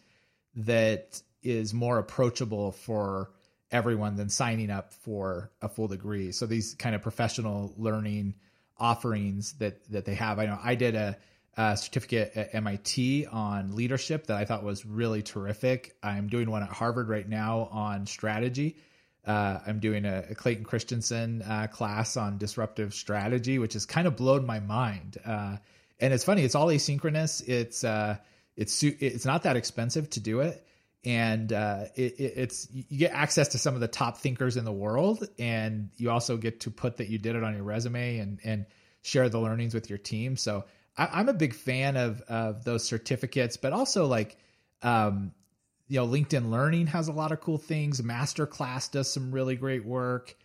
[0.56, 3.32] that is more approachable for
[3.72, 6.32] everyone than signing up for a full degree.
[6.32, 8.36] So these kind of professional learning
[8.78, 10.40] offerings that that they have.
[10.40, 11.18] I know I did a,
[11.58, 15.96] a certificate at MIT on leadership that I thought was really terrific.
[16.04, 18.78] I'm doing one at Harvard right now on strategy.
[19.26, 24.08] Uh, I'm doing a, a Clayton Christensen uh, class on disruptive strategy, which has kind
[24.08, 25.18] of blown my mind.
[25.26, 25.58] Uh,
[26.00, 27.46] and it's funny; it's all asynchronous.
[27.48, 28.18] It's uh,
[28.56, 30.66] it's it's not that expensive to do it,
[31.04, 34.66] and uh, it, it, it's you get access to some of the top thinkers in
[34.66, 38.18] the world, and you also get to put that you did it on your resume
[38.18, 38.66] and and
[39.02, 40.36] share the learnings with your team.
[40.36, 40.66] So
[40.98, 44.38] I, am a big fan of of those certificates, but also like
[44.82, 45.32] um,
[45.88, 48.02] you know, LinkedIn Learning has a lot of cool things.
[48.02, 50.36] Masterclass does some really great work.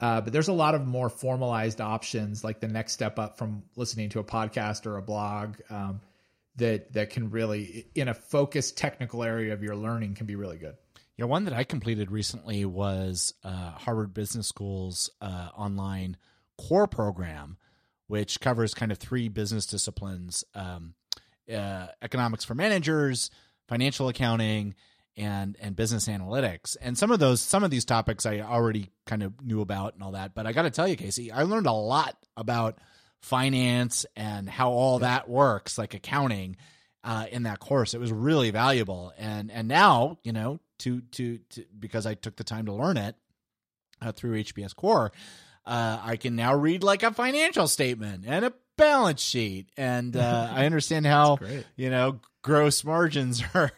[0.00, 3.64] Uh, but there's a lot of more formalized options, like the next step up from
[3.74, 6.00] listening to a podcast or a blog, um,
[6.58, 10.58] that that can really, in a focused technical area of your learning, can be really
[10.58, 10.76] good.
[11.16, 16.16] Yeah, one that I completed recently was uh, Harvard Business School's uh, online
[16.56, 17.56] core program,
[18.06, 20.94] which covers kind of three business disciplines: um,
[21.52, 23.30] uh, economics for managers,
[23.68, 24.74] financial accounting,
[25.16, 26.76] and and business analytics.
[26.80, 30.02] And some of those some of these topics I already kind of knew about and
[30.02, 30.34] all that.
[30.34, 32.78] But I got to tell you, Casey, I learned a lot about
[33.20, 36.56] finance and how all that works, like accounting,
[37.04, 37.94] uh, in that course.
[37.94, 39.12] It was really valuable.
[39.18, 42.96] And and now you know to to, to because I took the time to learn
[42.96, 43.16] it
[44.00, 45.12] uh, through HBS Core.
[45.66, 50.48] Uh, I can now read like a financial statement and a balance sheet, and uh,
[50.54, 51.38] I understand how
[51.76, 53.72] you know gross margins are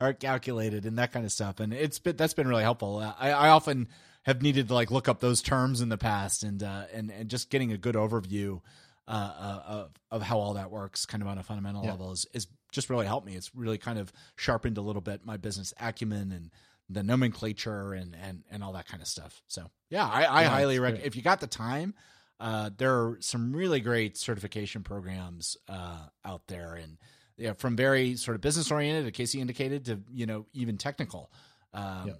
[0.00, 1.60] are calculated and that kind of stuff.
[1.60, 2.98] And it's been that's been really helpful.
[2.98, 3.88] I, I often
[4.22, 7.28] have needed to like look up those terms in the past and uh, and and
[7.28, 8.60] just getting a good overview
[9.08, 11.90] uh, uh, of of how all that works, kind of on a fundamental yeah.
[11.90, 13.34] level, is is just really helped me.
[13.34, 16.50] It's really kind of sharpened a little bit my business acumen and
[16.88, 19.42] the nomenclature and and and all that kind of stuff.
[19.48, 21.94] So yeah, I, I yeah, highly recommend if you got the time.
[22.38, 26.98] Uh, there are some really great certification programs uh, out there, and
[27.36, 31.30] yeah, from very sort of business oriented, as Casey indicated, to you know even technical.
[31.74, 32.14] Um.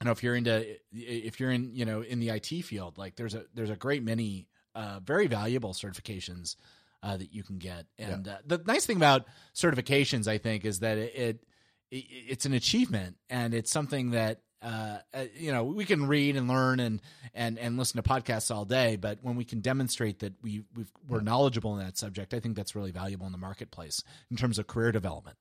[0.00, 3.16] I know if you're into if you're in you know in the IT field, like
[3.16, 6.56] there's a there's a great many uh, very valuable certifications
[7.02, 7.86] uh, that you can get.
[7.98, 8.32] And yeah.
[8.34, 11.44] uh, the nice thing about certifications, I think, is that it, it,
[11.90, 16.48] it's an achievement and it's something that uh, uh, you know, we can read and
[16.48, 17.02] learn and
[17.34, 20.84] and and listen to podcasts all day, but when we can demonstrate that we we
[21.14, 24.58] are knowledgeable in that subject, I think that's really valuable in the marketplace in terms
[24.58, 25.36] of career development.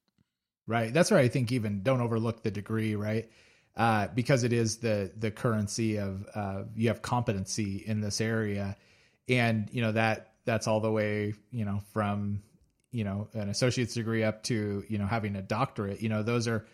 [0.68, 0.94] Right.
[0.94, 3.30] That's where I think even don't overlook the degree, right?
[3.76, 8.78] Uh, because it is the the currency of uh, you have competency in this area,
[9.28, 12.44] and you know that that's all the way you know from
[12.92, 16.02] you know an associate's degree up to you know having a doctorate.
[16.02, 16.66] You know those are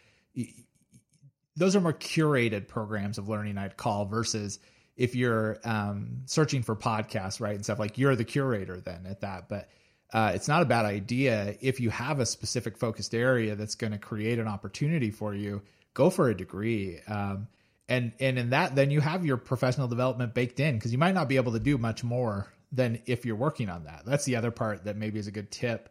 [1.55, 4.59] those are more curated programs of learning I'd call versus
[4.95, 9.21] if you're um, searching for podcasts, right, and stuff like you're the curator then at
[9.21, 9.47] that.
[9.47, 9.69] But
[10.11, 13.93] uh, it's not a bad idea if you have a specific focused area that's going
[13.93, 15.61] to create an opportunity for you.
[15.93, 17.47] Go for a degree, um,
[17.87, 21.15] and and in that, then you have your professional development baked in because you might
[21.15, 24.03] not be able to do much more than if you're working on that.
[24.05, 25.89] That's the other part that maybe is a good tip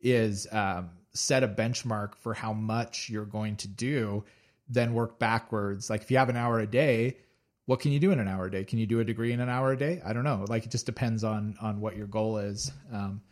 [0.00, 4.24] is um, set a benchmark for how much you're going to do
[4.68, 5.90] then work backwards.
[5.90, 7.18] Like if you have an hour a day,
[7.66, 8.64] what can you do in an hour a day?
[8.64, 10.00] Can you do a degree in an hour a day?
[10.04, 10.44] I don't know.
[10.48, 12.70] Like it just depends on on what your goal is.
[12.92, 13.22] Um,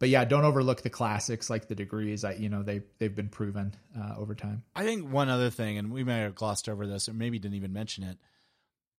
[0.00, 2.24] but yeah, don't overlook the classics like the degrees.
[2.24, 4.64] I, you know, they they've been proven uh, over time.
[4.74, 7.56] I think one other thing, and we may have glossed over this, or maybe didn't
[7.56, 8.18] even mention it.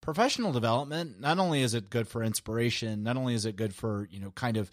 [0.00, 1.20] Professional development.
[1.20, 4.30] Not only is it good for inspiration, not only is it good for you know,
[4.30, 4.70] kind of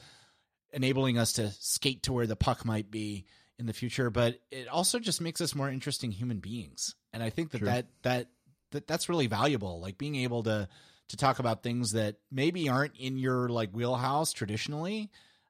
[0.71, 3.25] enabling us to skate to where the puck might be
[3.57, 6.95] in the future, but it also just makes us more interesting human beings.
[7.11, 8.27] And I think that that, that
[8.71, 9.81] that that's really valuable.
[9.81, 10.69] Like being able to
[11.07, 15.09] to talk about things that maybe aren't in your like wheelhouse traditionally,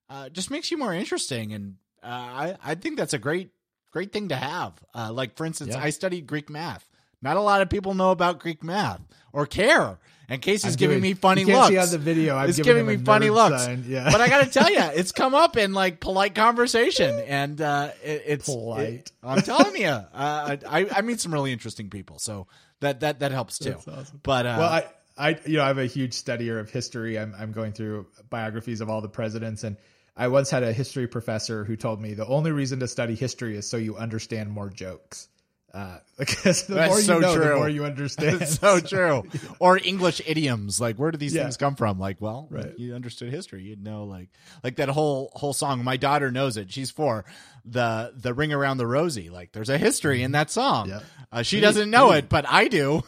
[0.10, 1.54] uh, just makes you more interesting.
[1.54, 3.52] And uh, I I think that's a great
[3.92, 4.74] great thing to have.
[4.94, 5.84] Uh, like for instance, yeah.
[5.84, 6.88] I studied Greek math.
[7.22, 9.02] Not a lot of people know about Greek math
[9.34, 10.00] or care.
[10.30, 11.70] And Casey's giving me funny you looks.
[11.70, 13.68] See on the video, I'm it's giving me funny looks.
[13.88, 14.12] Yeah.
[14.12, 17.90] But I got to tell you, it's come up in like polite conversation, and uh,
[18.04, 18.88] it, it's polite.
[18.88, 22.46] It, I'm telling you, uh, I I meet some really interesting people, so
[22.82, 23.74] that that that helps too.
[23.74, 24.20] Awesome.
[24.24, 24.86] But uh, well, I.
[25.22, 27.20] I you know I'm a huge studier of history.
[27.20, 29.76] I'm I'm going through biographies of all the presidents, and
[30.20, 33.56] I once had a history professor who told me the only reason to study history
[33.58, 35.30] is so you understand more jokes.
[35.74, 38.42] Uh, because the That's more you so know, the more you understand.
[38.42, 39.24] It's so true.
[39.60, 40.82] Or English idioms.
[40.82, 41.44] Like where do these Yeah.
[41.44, 42.00] things come from?
[42.00, 42.74] Like, well, Right.
[42.80, 43.62] you understood history.
[43.64, 44.30] You'd know like
[44.64, 45.84] like that whole whole song.
[45.84, 46.72] My daughter knows it.
[46.72, 47.24] She's four.
[47.66, 49.30] The the ring around the rosy.
[49.30, 50.90] Like there's a history in that song.
[50.90, 51.00] Yeah.
[51.32, 53.04] Uh, she Pretty- doesn't know pretty- it, but I do.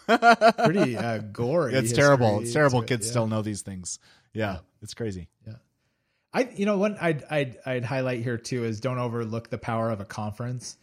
[0.63, 1.73] Pretty uh, gory.
[1.73, 2.39] it's history terrible.
[2.41, 2.79] It's terrible.
[2.81, 3.11] to it, Kids yeah.
[3.11, 3.97] still know these things.
[4.33, 5.27] Yeah, it's crazy.
[6.33, 9.89] I you know one I'd I'd I'd highlight here too is don't overlook the power
[9.89, 10.77] of a conference.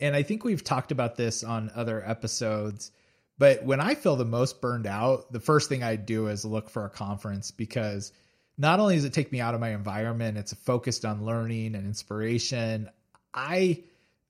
[0.00, 2.90] And I think we've talked about this on other episodes,
[3.38, 6.68] but when I feel the most burned out, the first thing I do is look
[6.68, 8.12] for a conference because
[8.58, 11.86] not only does it take me out of my environment, it's focused on learning and
[11.86, 12.90] inspiration.
[13.32, 13.84] I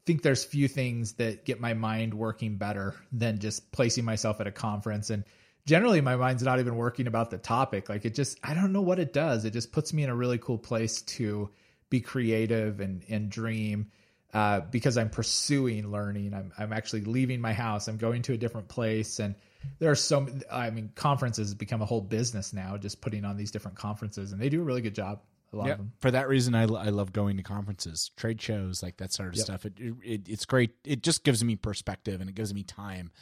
[0.04, 4.46] think there's few things that get my mind working better than just placing myself at
[4.46, 5.24] a conference and
[5.66, 8.80] generally my mind's not even working about the topic like it just i don't know
[8.80, 11.50] what it does it just puts me in a really cool place to
[11.90, 13.90] be creative and and dream
[14.32, 18.36] uh, because i'm pursuing learning I'm, I'm actually leaving my house i'm going to a
[18.36, 19.34] different place and
[19.78, 23.50] there are so i mean conferences become a whole business now just putting on these
[23.50, 25.20] different conferences and they do a really good job
[25.52, 25.72] a lot Yeah.
[25.72, 29.12] of them For that reason, I, I love going to conferences, trade shows, like that
[29.12, 29.44] sort of Yep.
[29.44, 29.64] stuff.
[29.64, 30.72] It, it it's great.
[30.84, 33.12] It just gives me perspective and it gives me time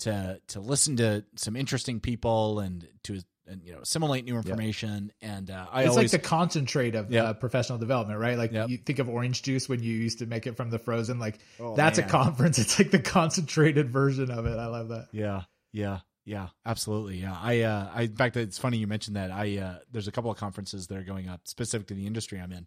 [0.00, 5.12] to to listen to some interesting people and to and, you know assimilate new information.
[5.22, 7.24] And uh, I it's always like the concentrate of Yeah.
[7.24, 8.36] uh, professional development, right?
[8.36, 8.68] Like Yep.
[8.70, 11.18] you think of orange juice when you used to make it from the frozen.
[11.20, 12.08] Like Oh, that's man.
[12.08, 12.58] a conference.
[12.66, 14.58] It's like the concentrated version of it.
[14.58, 15.08] I love that.
[15.12, 15.42] Yeah,
[15.72, 17.18] yeah, yeah, absolutely.
[17.18, 19.30] Yeah, I, uh, I, in fact, it's funny you mentioned that.
[19.30, 22.40] I, uh, there's a couple of conferences that are going up specific to the industry
[22.40, 22.66] I'm in,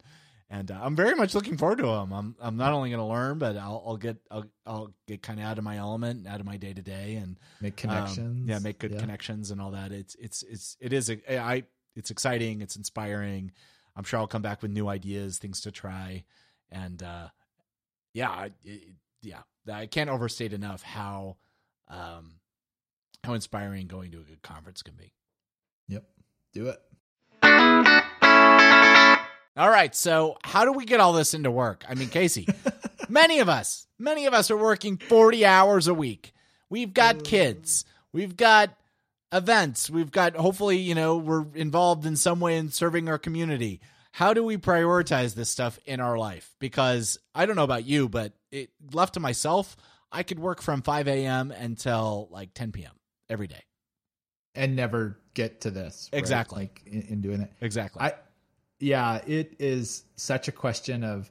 [0.49, 2.11] and uh, I'm very much looking forward to them.
[2.11, 5.39] I'm, I'm not only going to learn, but I'll, I'll get, I'll, I'll get kind
[5.39, 8.49] of out of my element, out of my day to day, and Make um, connections.
[8.49, 8.99] yeah, make good Yeah.
[8.99, 9.91] connections and all that.
[9.91, 11.09] It's, it's, it's, it is.
[11.09, 11.63] A, I,
[11.95, 12.61] it's exciting.
[12.61, 13.51] It's inspiring.
[13.95, 16.23] I'm sure I'll come back with new ideas, things to try,
[16.71, 17.27] and uh,
[18.13, 19.41] yeah, I- it, yeah,
[19.71, 21.37] I can't overstate enough how.
[21.89, 22.35] Um,
[23.25, 25.11] how inspiring going to a good conference can be.
[25.89, 26.05] Yep.
[26.53, 26.67] Do
[27.43, 28.03] it.
[29.59, 31.83] All right, so how do we get all this into work?
[31.89, 32.47] I mean, Casey,
[33.09, 36.31] many of us, many of us are working 40 hours a week.
[36.69, 37.83] We've got kids.
[38.13, 38.69] We've got
[39.33, 39.89] events.
[39.89, 43.81] We've got hopefully, you know, we're involved in some way in serving our community.
[44.13, 46.55] How do we prioritize this stuff in our life?
[46.59, 49.75] Because I don't know about you, but it left to myself,
[50.09, 51.51] I could work from 5 a.m.
[51.51, 52.93] until like 10 p.m.
[53.29, 53.65] every day.
[54.55, 56.09] And never get to this.
[56.13, 56.17] right?
[56.17, 56.61] Exactly.
[56.61, 57.51] Like in, in doing it.
[57.59, 58.01] Exactly.
[58.01, 58.13] I,
[58.79, 61.29] yeah, it is such a question of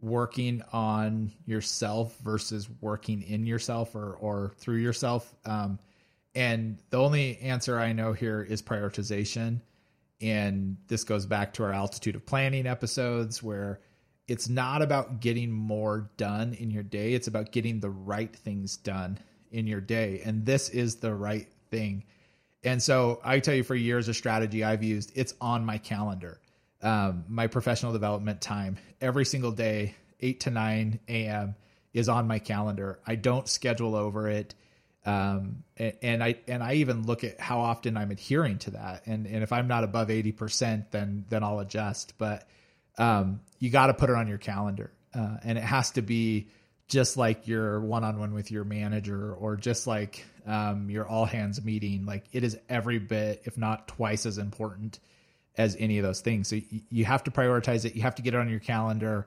[0.00, 5.34] working on yourself versus working in yourself or or through yourself.
[5.44, 5.78] Um,
[6.34, 9.60] and the only answer I know here is prioritization.
[10.20, 13.80] And this goes back to our altitude of planning episodes where
[14.26, 17.12] it's not about getting more done in your day.
[17.12, 19.18] It's about getting the right things done
[19.50, 20.22] in your day.
[20.24, 22.04] And this is the right thing.
[22.62, 26.40] And so I tell you, for years, a strategy I've used, it's on my calendar.
[26.84, 31.56] Um, my professional development time every single day, 8 to 9 a.m.,
[31.94, 33.00] is on my calendar.
[33.06, 34.54] I don't schedule over it.
[35.06, 39.06] Um, and, and I and I even look at how often I'm adhering to that.
[39.06, 42.14] And and if I'm not above 80%, then then I'll adjust.
[42.18, 42.46] But
[42.98, 44.92] um, you got to put it on your calendar.
[45.14, 46.48] Uh, and it has to be
[46.88, 52.04] just like your one-on-one with your manager or just like um, your all hands meeting
[52.04, 54.98] like it is every bit if not twice as important
[55.56, 58.22] as any of those things so y- you have to prioritize it you have to
[58.22, 59.26] get it on your calendar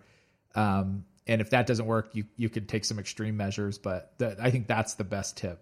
[0.55, 4.37] um, and if that doesn't work you you could take some extreme measures but th-
[4.41, 5.61] i think that's the best tip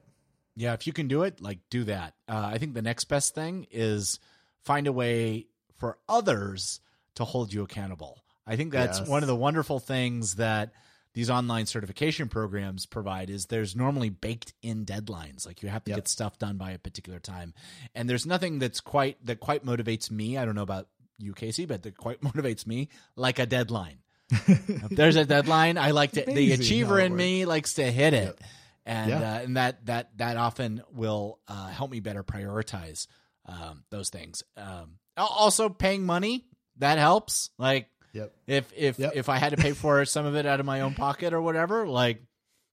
[0.57, 2.13] Yeah, if you can do it, like do that.
[2.29, 4.19] Uh, I think the next best thing is
[4.63, 5.47] find a way
[5.77, 6.79] for others
[7.15, 8.23] to hold you accountable.
[8.47, 9.07] I think that's Yes.
[9.09, 10.71] one of the wonderful things that
[11.15, 15.89] these online certification programs provide is there's normally baked in deadlines like you have to
[15.91, 15.97] Yep.
[15.97, 17.53] get stuff done by a particular time
[17.95, 20.87] and there's nothing that's quite that quite motivates me i don't know about
[21.17, 23.97] you casey but that quite motivates me like a deadline
[24.29, 28.39] if there's a deadline i like to the achiever in me likes to hit it
[28.85, 29.17] and Yeah.
[29.35, 33.07] uh, and that that that often will uh, help me better prioritize
[33.47, 34.43] um, those things.
[34.57, 36.45] Um, also, paying money
[36.77, 37.49] that helps.
[37.57, 39.11] Like yep if if Yep.
[39.15, 41.41] if I had to pay for some of it out of my own pocket or
[41.41, 42.23] whatever, like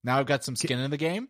[0.04, 1.28] now I've got some skin in the game.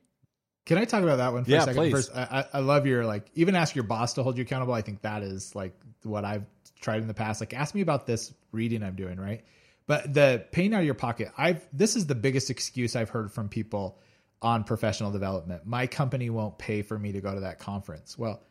[0.64, 1.80] Can I talk about that one for Yeah, a second?
[1.80, 1.90] please.
[1.90, 4.74] First, I, I I love your like even ask your boss to hold you accountable.
[4.74, 6.44] I think that is like what I've
[6.80, 7.40] tried in the past.
[7.40, 9.44] Like ask me about this reading I'm doing, right?
[9.88, 13.32] But the pain out of your pocket, I've this is the biggest excuse I've heard
[13.32, 13.98] from people
[14.40, 15.66] on professional development.
[15.66, 18.16] My company won't pay for me to go to that conference.
[18.16, 18.42] Well,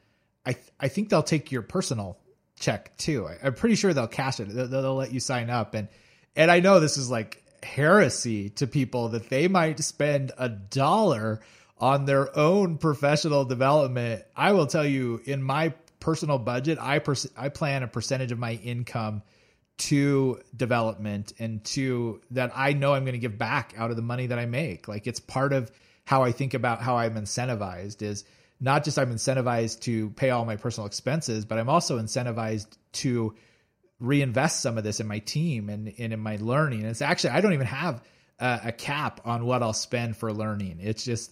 [0.46, 2.18] I th- I think they'll take your personal
[2.62, 3.28] check too.
[3.28, 4.48] I, I'm pretty sure they'll cash it.
[4.48, 5.90] They'll, they'll let you sign up and
[6.36, 11.42] and I know this is like heresy to people that they might spend a dollar
[11.78, 14.24] on their own professional development.
[14.36, 18.40] I will tell you, in my personal budget, I pers- I plan a percentage of
[18.40, 19.24] my income
[19.78, 24.04] to development and to that I know I'm going to give back out of the
[24.04, 24.88] money that I make.
[24.88, 25.72] Like it's part of
[26.06, 28.24] how I think about how I'm incentivized is
[28.62, 33.36] not just I'm incentivized to pay all my personal expenses, but I'm also incentivized to
[34.00, 36.82] reinvest some of this in my team and, and in my learning.
[36.82, 38.04] And it's actually, I don't even have
[38.40, 40.78] a, a cap on what I'll spend for learning.
[40.82, 41.32] It's just,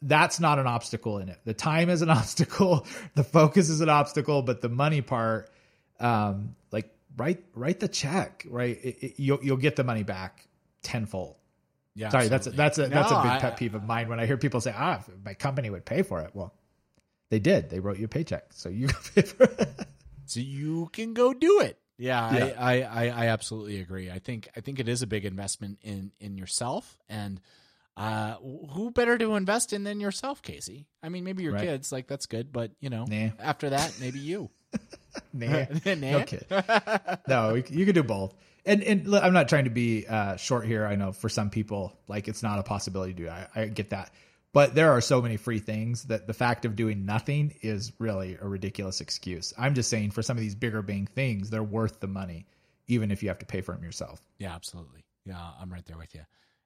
[0.00, 1.38] that's not an obstacle in it.
[1.44, 5.50] The time is an obstacle, the focus is an obstacle, but the money part,
[5.98, 8.78] um, like write write the check, right?
[8.82, 10.46] It, it, you'll you'll get the money back
[10.82, 11.36] tenfold.
[11.94, 12.56] Yeah, Sorry, absolutely.
[12.56, 14.38] that's a, that's a that's a big I- pet peeve of mine when I hear
[14.38, 16.54] people say, "Ah, my company would pay for it." Well,
[17.30, 17.70] they did.
[17.70, 19.68] They wrote you a paycheck, so you pay for it.
[20.26, 21.78] so you can go do it.
[21.98, 22.54] Yeah, Yeah.
[22.58, 24.10] I, I, I, absolutely agree.
[24.10, 27.40] I think I think it is a big investment in in yourself, and
[27.96, 30.86] uh, who better to invest in than yourself, Casey?
[31.02, 31.64] I mean, maybe your Right.
[31.66, 33.30] kids, like that's good, but you know, Nah.
[33.38, 34.50] after that, maybe you.
[35.34, 35.66] Nah.
[35.84, 36.18] Nah.
[36.20, 36.40] Okay.
[37.28, 38.34] no, you can do both.
[38.64, 40.86] And and look, I'm not trying to be uh, short here.
[40.86, 43.28] I know for some people, like it's not a possibility to do.
[43.28, 44.12] I, I get that,
[44.52, 48.36] but there are so many free things that the fact of doing nothing is really
[48.40, 49.52] a ridiculous excuse.
[49.56, 52.46] I'm just saying for some of these bigger bang things, they're worth the money,
[52.88, 54.20] even if you have to pay for them yourself.
[54.38, 55.04] Yeah, absolutely.
[55.24, 56.22] Yeah, I'm right there with you.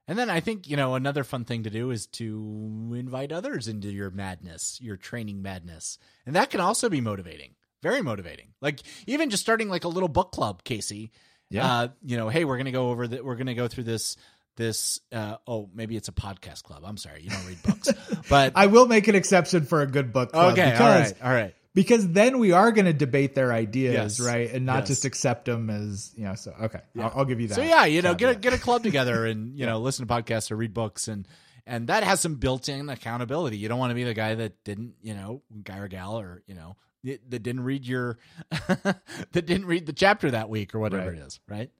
[0.06, 3.68] And then I think, you know, another fun thing to do is to invite others
[3.68, 5.98] into your madness, your training madness.
[6.26, 7.54] And that can also be motivating.
[7.82, 8.48] Very motivating.
[8.60, 11.10] Like even just starting like a little book club, Casey.
[11.50, 11.66] Yeah.
[11.66, 13.84] Uh, you know, hey, we're going to go over that we're going to go through
[13.84, 14.16] this
[14.56, 16.82] this uh oh, maybe it's a podcast club.
[16.84, 17.88] I'm sorry, you don't read books.
[18.28, 21.14] But I will make an exception for a good book club okay, because all right.
[21.24, 21.54] All right.
[21.74, 24.26] because then we are going to debate their ideas, Yes.
[24.26, 24.88] right, and not Yes.
[24.88, 26.34] just accept them as you know.
[26.34, 27.54] So okay, I'll, I'll give you that.
[27.56, 30.12] So yeah, you know, get a, get a club together and you know listen to
[30.14, 31.26] podcasts or read books and
[31.66, 33.56] and that has some built-in accountability.
[33.56, 36.42] You don't want to be the guy that didn't, you know, guy or gal or
[36.46, 38.18] you know that didn't read your
[38.68, 39.02] that
[39.32, 41.18] didn't read the chapter that week or whatever Right.
[41.18, 41.70] it is, right?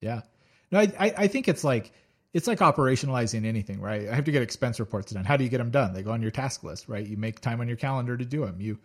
[0.00, 0.22] Yeah.
[0.70, 1.92] No, I, I I think it's like
[2.32, 4.08] it's like operationalizing anything, right?
[4.08, 5.24] I have to get expense reports done.
[5.24, 5.94] How do you get them done?
[5.94, 7.06] They go on your task list, right?
[7.06, 8.60] You make time on your calendar to do them.
[8.60, 8.78] You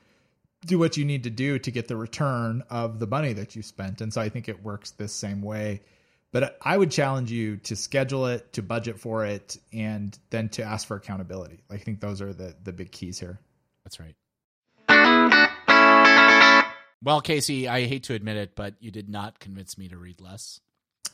[0.66, 3.62] do what you need to do to get the return of the money that you
[3.62, 4.00] spent.
[4.00, 5.82] And so I think it works this same way.
[6.32, 10.64] But I would challenge you to schedule it, to budget for it, and then to
[10.64, 11.64] ask for accountability.
[11.70, 13.40] I think those are the the big keys here.
[13.84, 14.16] That's right.
[17.04, 20.22] Well, Casey, I hate to admit it, but you did not convince me to read
[20.22, 20.62] less.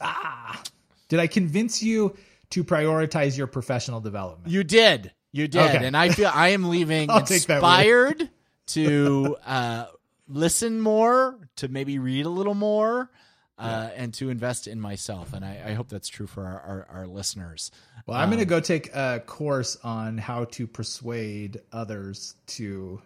[0.02, 0.62] Ah,
[1.10, 2.16] did I convince you
[2.52, 4.52] to prioritize your professional development?
[4.52, 5.12] You did.
[5.32, 5.76] You did.
[5.76, 5.86] Okay.
[5.86, 8.30] And I feel I am leaving I'll take that inspired
[8.68, 9.86] to uh,
[10.28, 13.10] listen more, to maybe read a little more,
[13.58, 15.34] uh, and to invest in myself.
[15.34, 17.72] And I, I hope that's true for our, our, our listeners.
[18.06, 23.02] Well, I'm going to go take a course on how to persuade others to,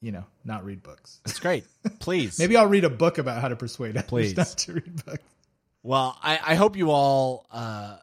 [0.00, 1.20] you know, not read books.
[1.24, 1.64] That's great.
[2.00, 2.38] Please.
[2.38, 4.36] Maybe I'll read a book about how to persuade others Please.
[4.36, 5.22] not to read books.
[5.86, 7.98] Well, I, I hope you all uh,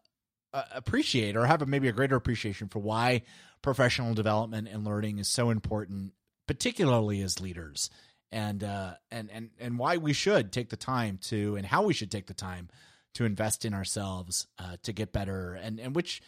[0.54, 3.24] appreciate or have a, maybe a greater appreciation for why
[3.62, 6.14] professional development and learning is so important,
[6.48, 7.90] particularly as leaders,
[8.32, 11.94] and uh, and and and why we should take the time to and how we
[11.94, 12.70] should take the time
[13.16, 16.22] to invest in ourselves uh, to get better, and and which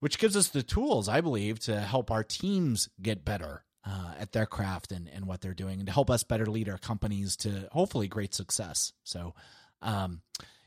[0.00, 4.32] which gives us the tools, I believe, to help our teams get better uh, at
[4.32, 7.36] their craft and, and what they're doing, and to help us better lead our companies
[7.36, 8.92] to hopefully great success.
[9.04, 9.34] So,
[9.80, 10.22] um,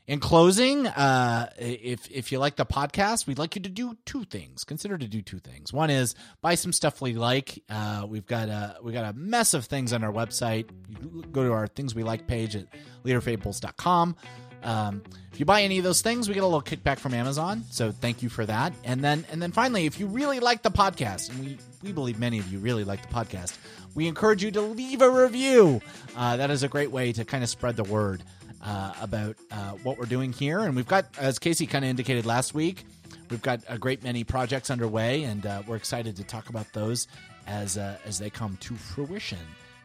[0.08, 4.24] in closing, uh, if if you like the podcast, we'd like you to do two
[4.24, 4.64] things.
[4.64, 5.70] Consider to do two things.
[5.70, 7.62] One is buy some stuff we like.
[7.68, 10.70] Uh, we've got a we got a mess of things on our website.
[10.88, 12.64] You go to our things we like page at
[13.04, 14.16] leaderfables.com.
[14.62, 17.62] Um, if you buy any of those things, we get a little kickback from Amazon.
[17.70, 18.72] So thank you for that.
[18.84, 22.18] And then and then finally, if you really like the podcast, and we we believe
[22.18, 23.58] many of you really like the podcast,
[23.94, 25.82] we encourage you to leave a review.
[26.16, 28.22] Uh, that is a great way to kind of spread the word
[28.62, 30.60] uh, about uh, what we're doing here.
[30.60, 32.84] And we've got, as Casey kind of indicated last week,
[33.30, 37.08] we've got a great many projects underway, and uh, we're excited to talk about those
[37.46, 39.38] as uh, as they come to fruition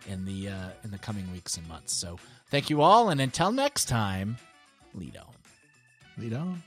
[0.07, 1.93] in the uh, in the coming weeks and months.
[1.93, 2.17] So
[2.49, 4.37] thank you all, and until next time,
[4.93, 5.33] lead on.
[6.17, 6.63] Lead on.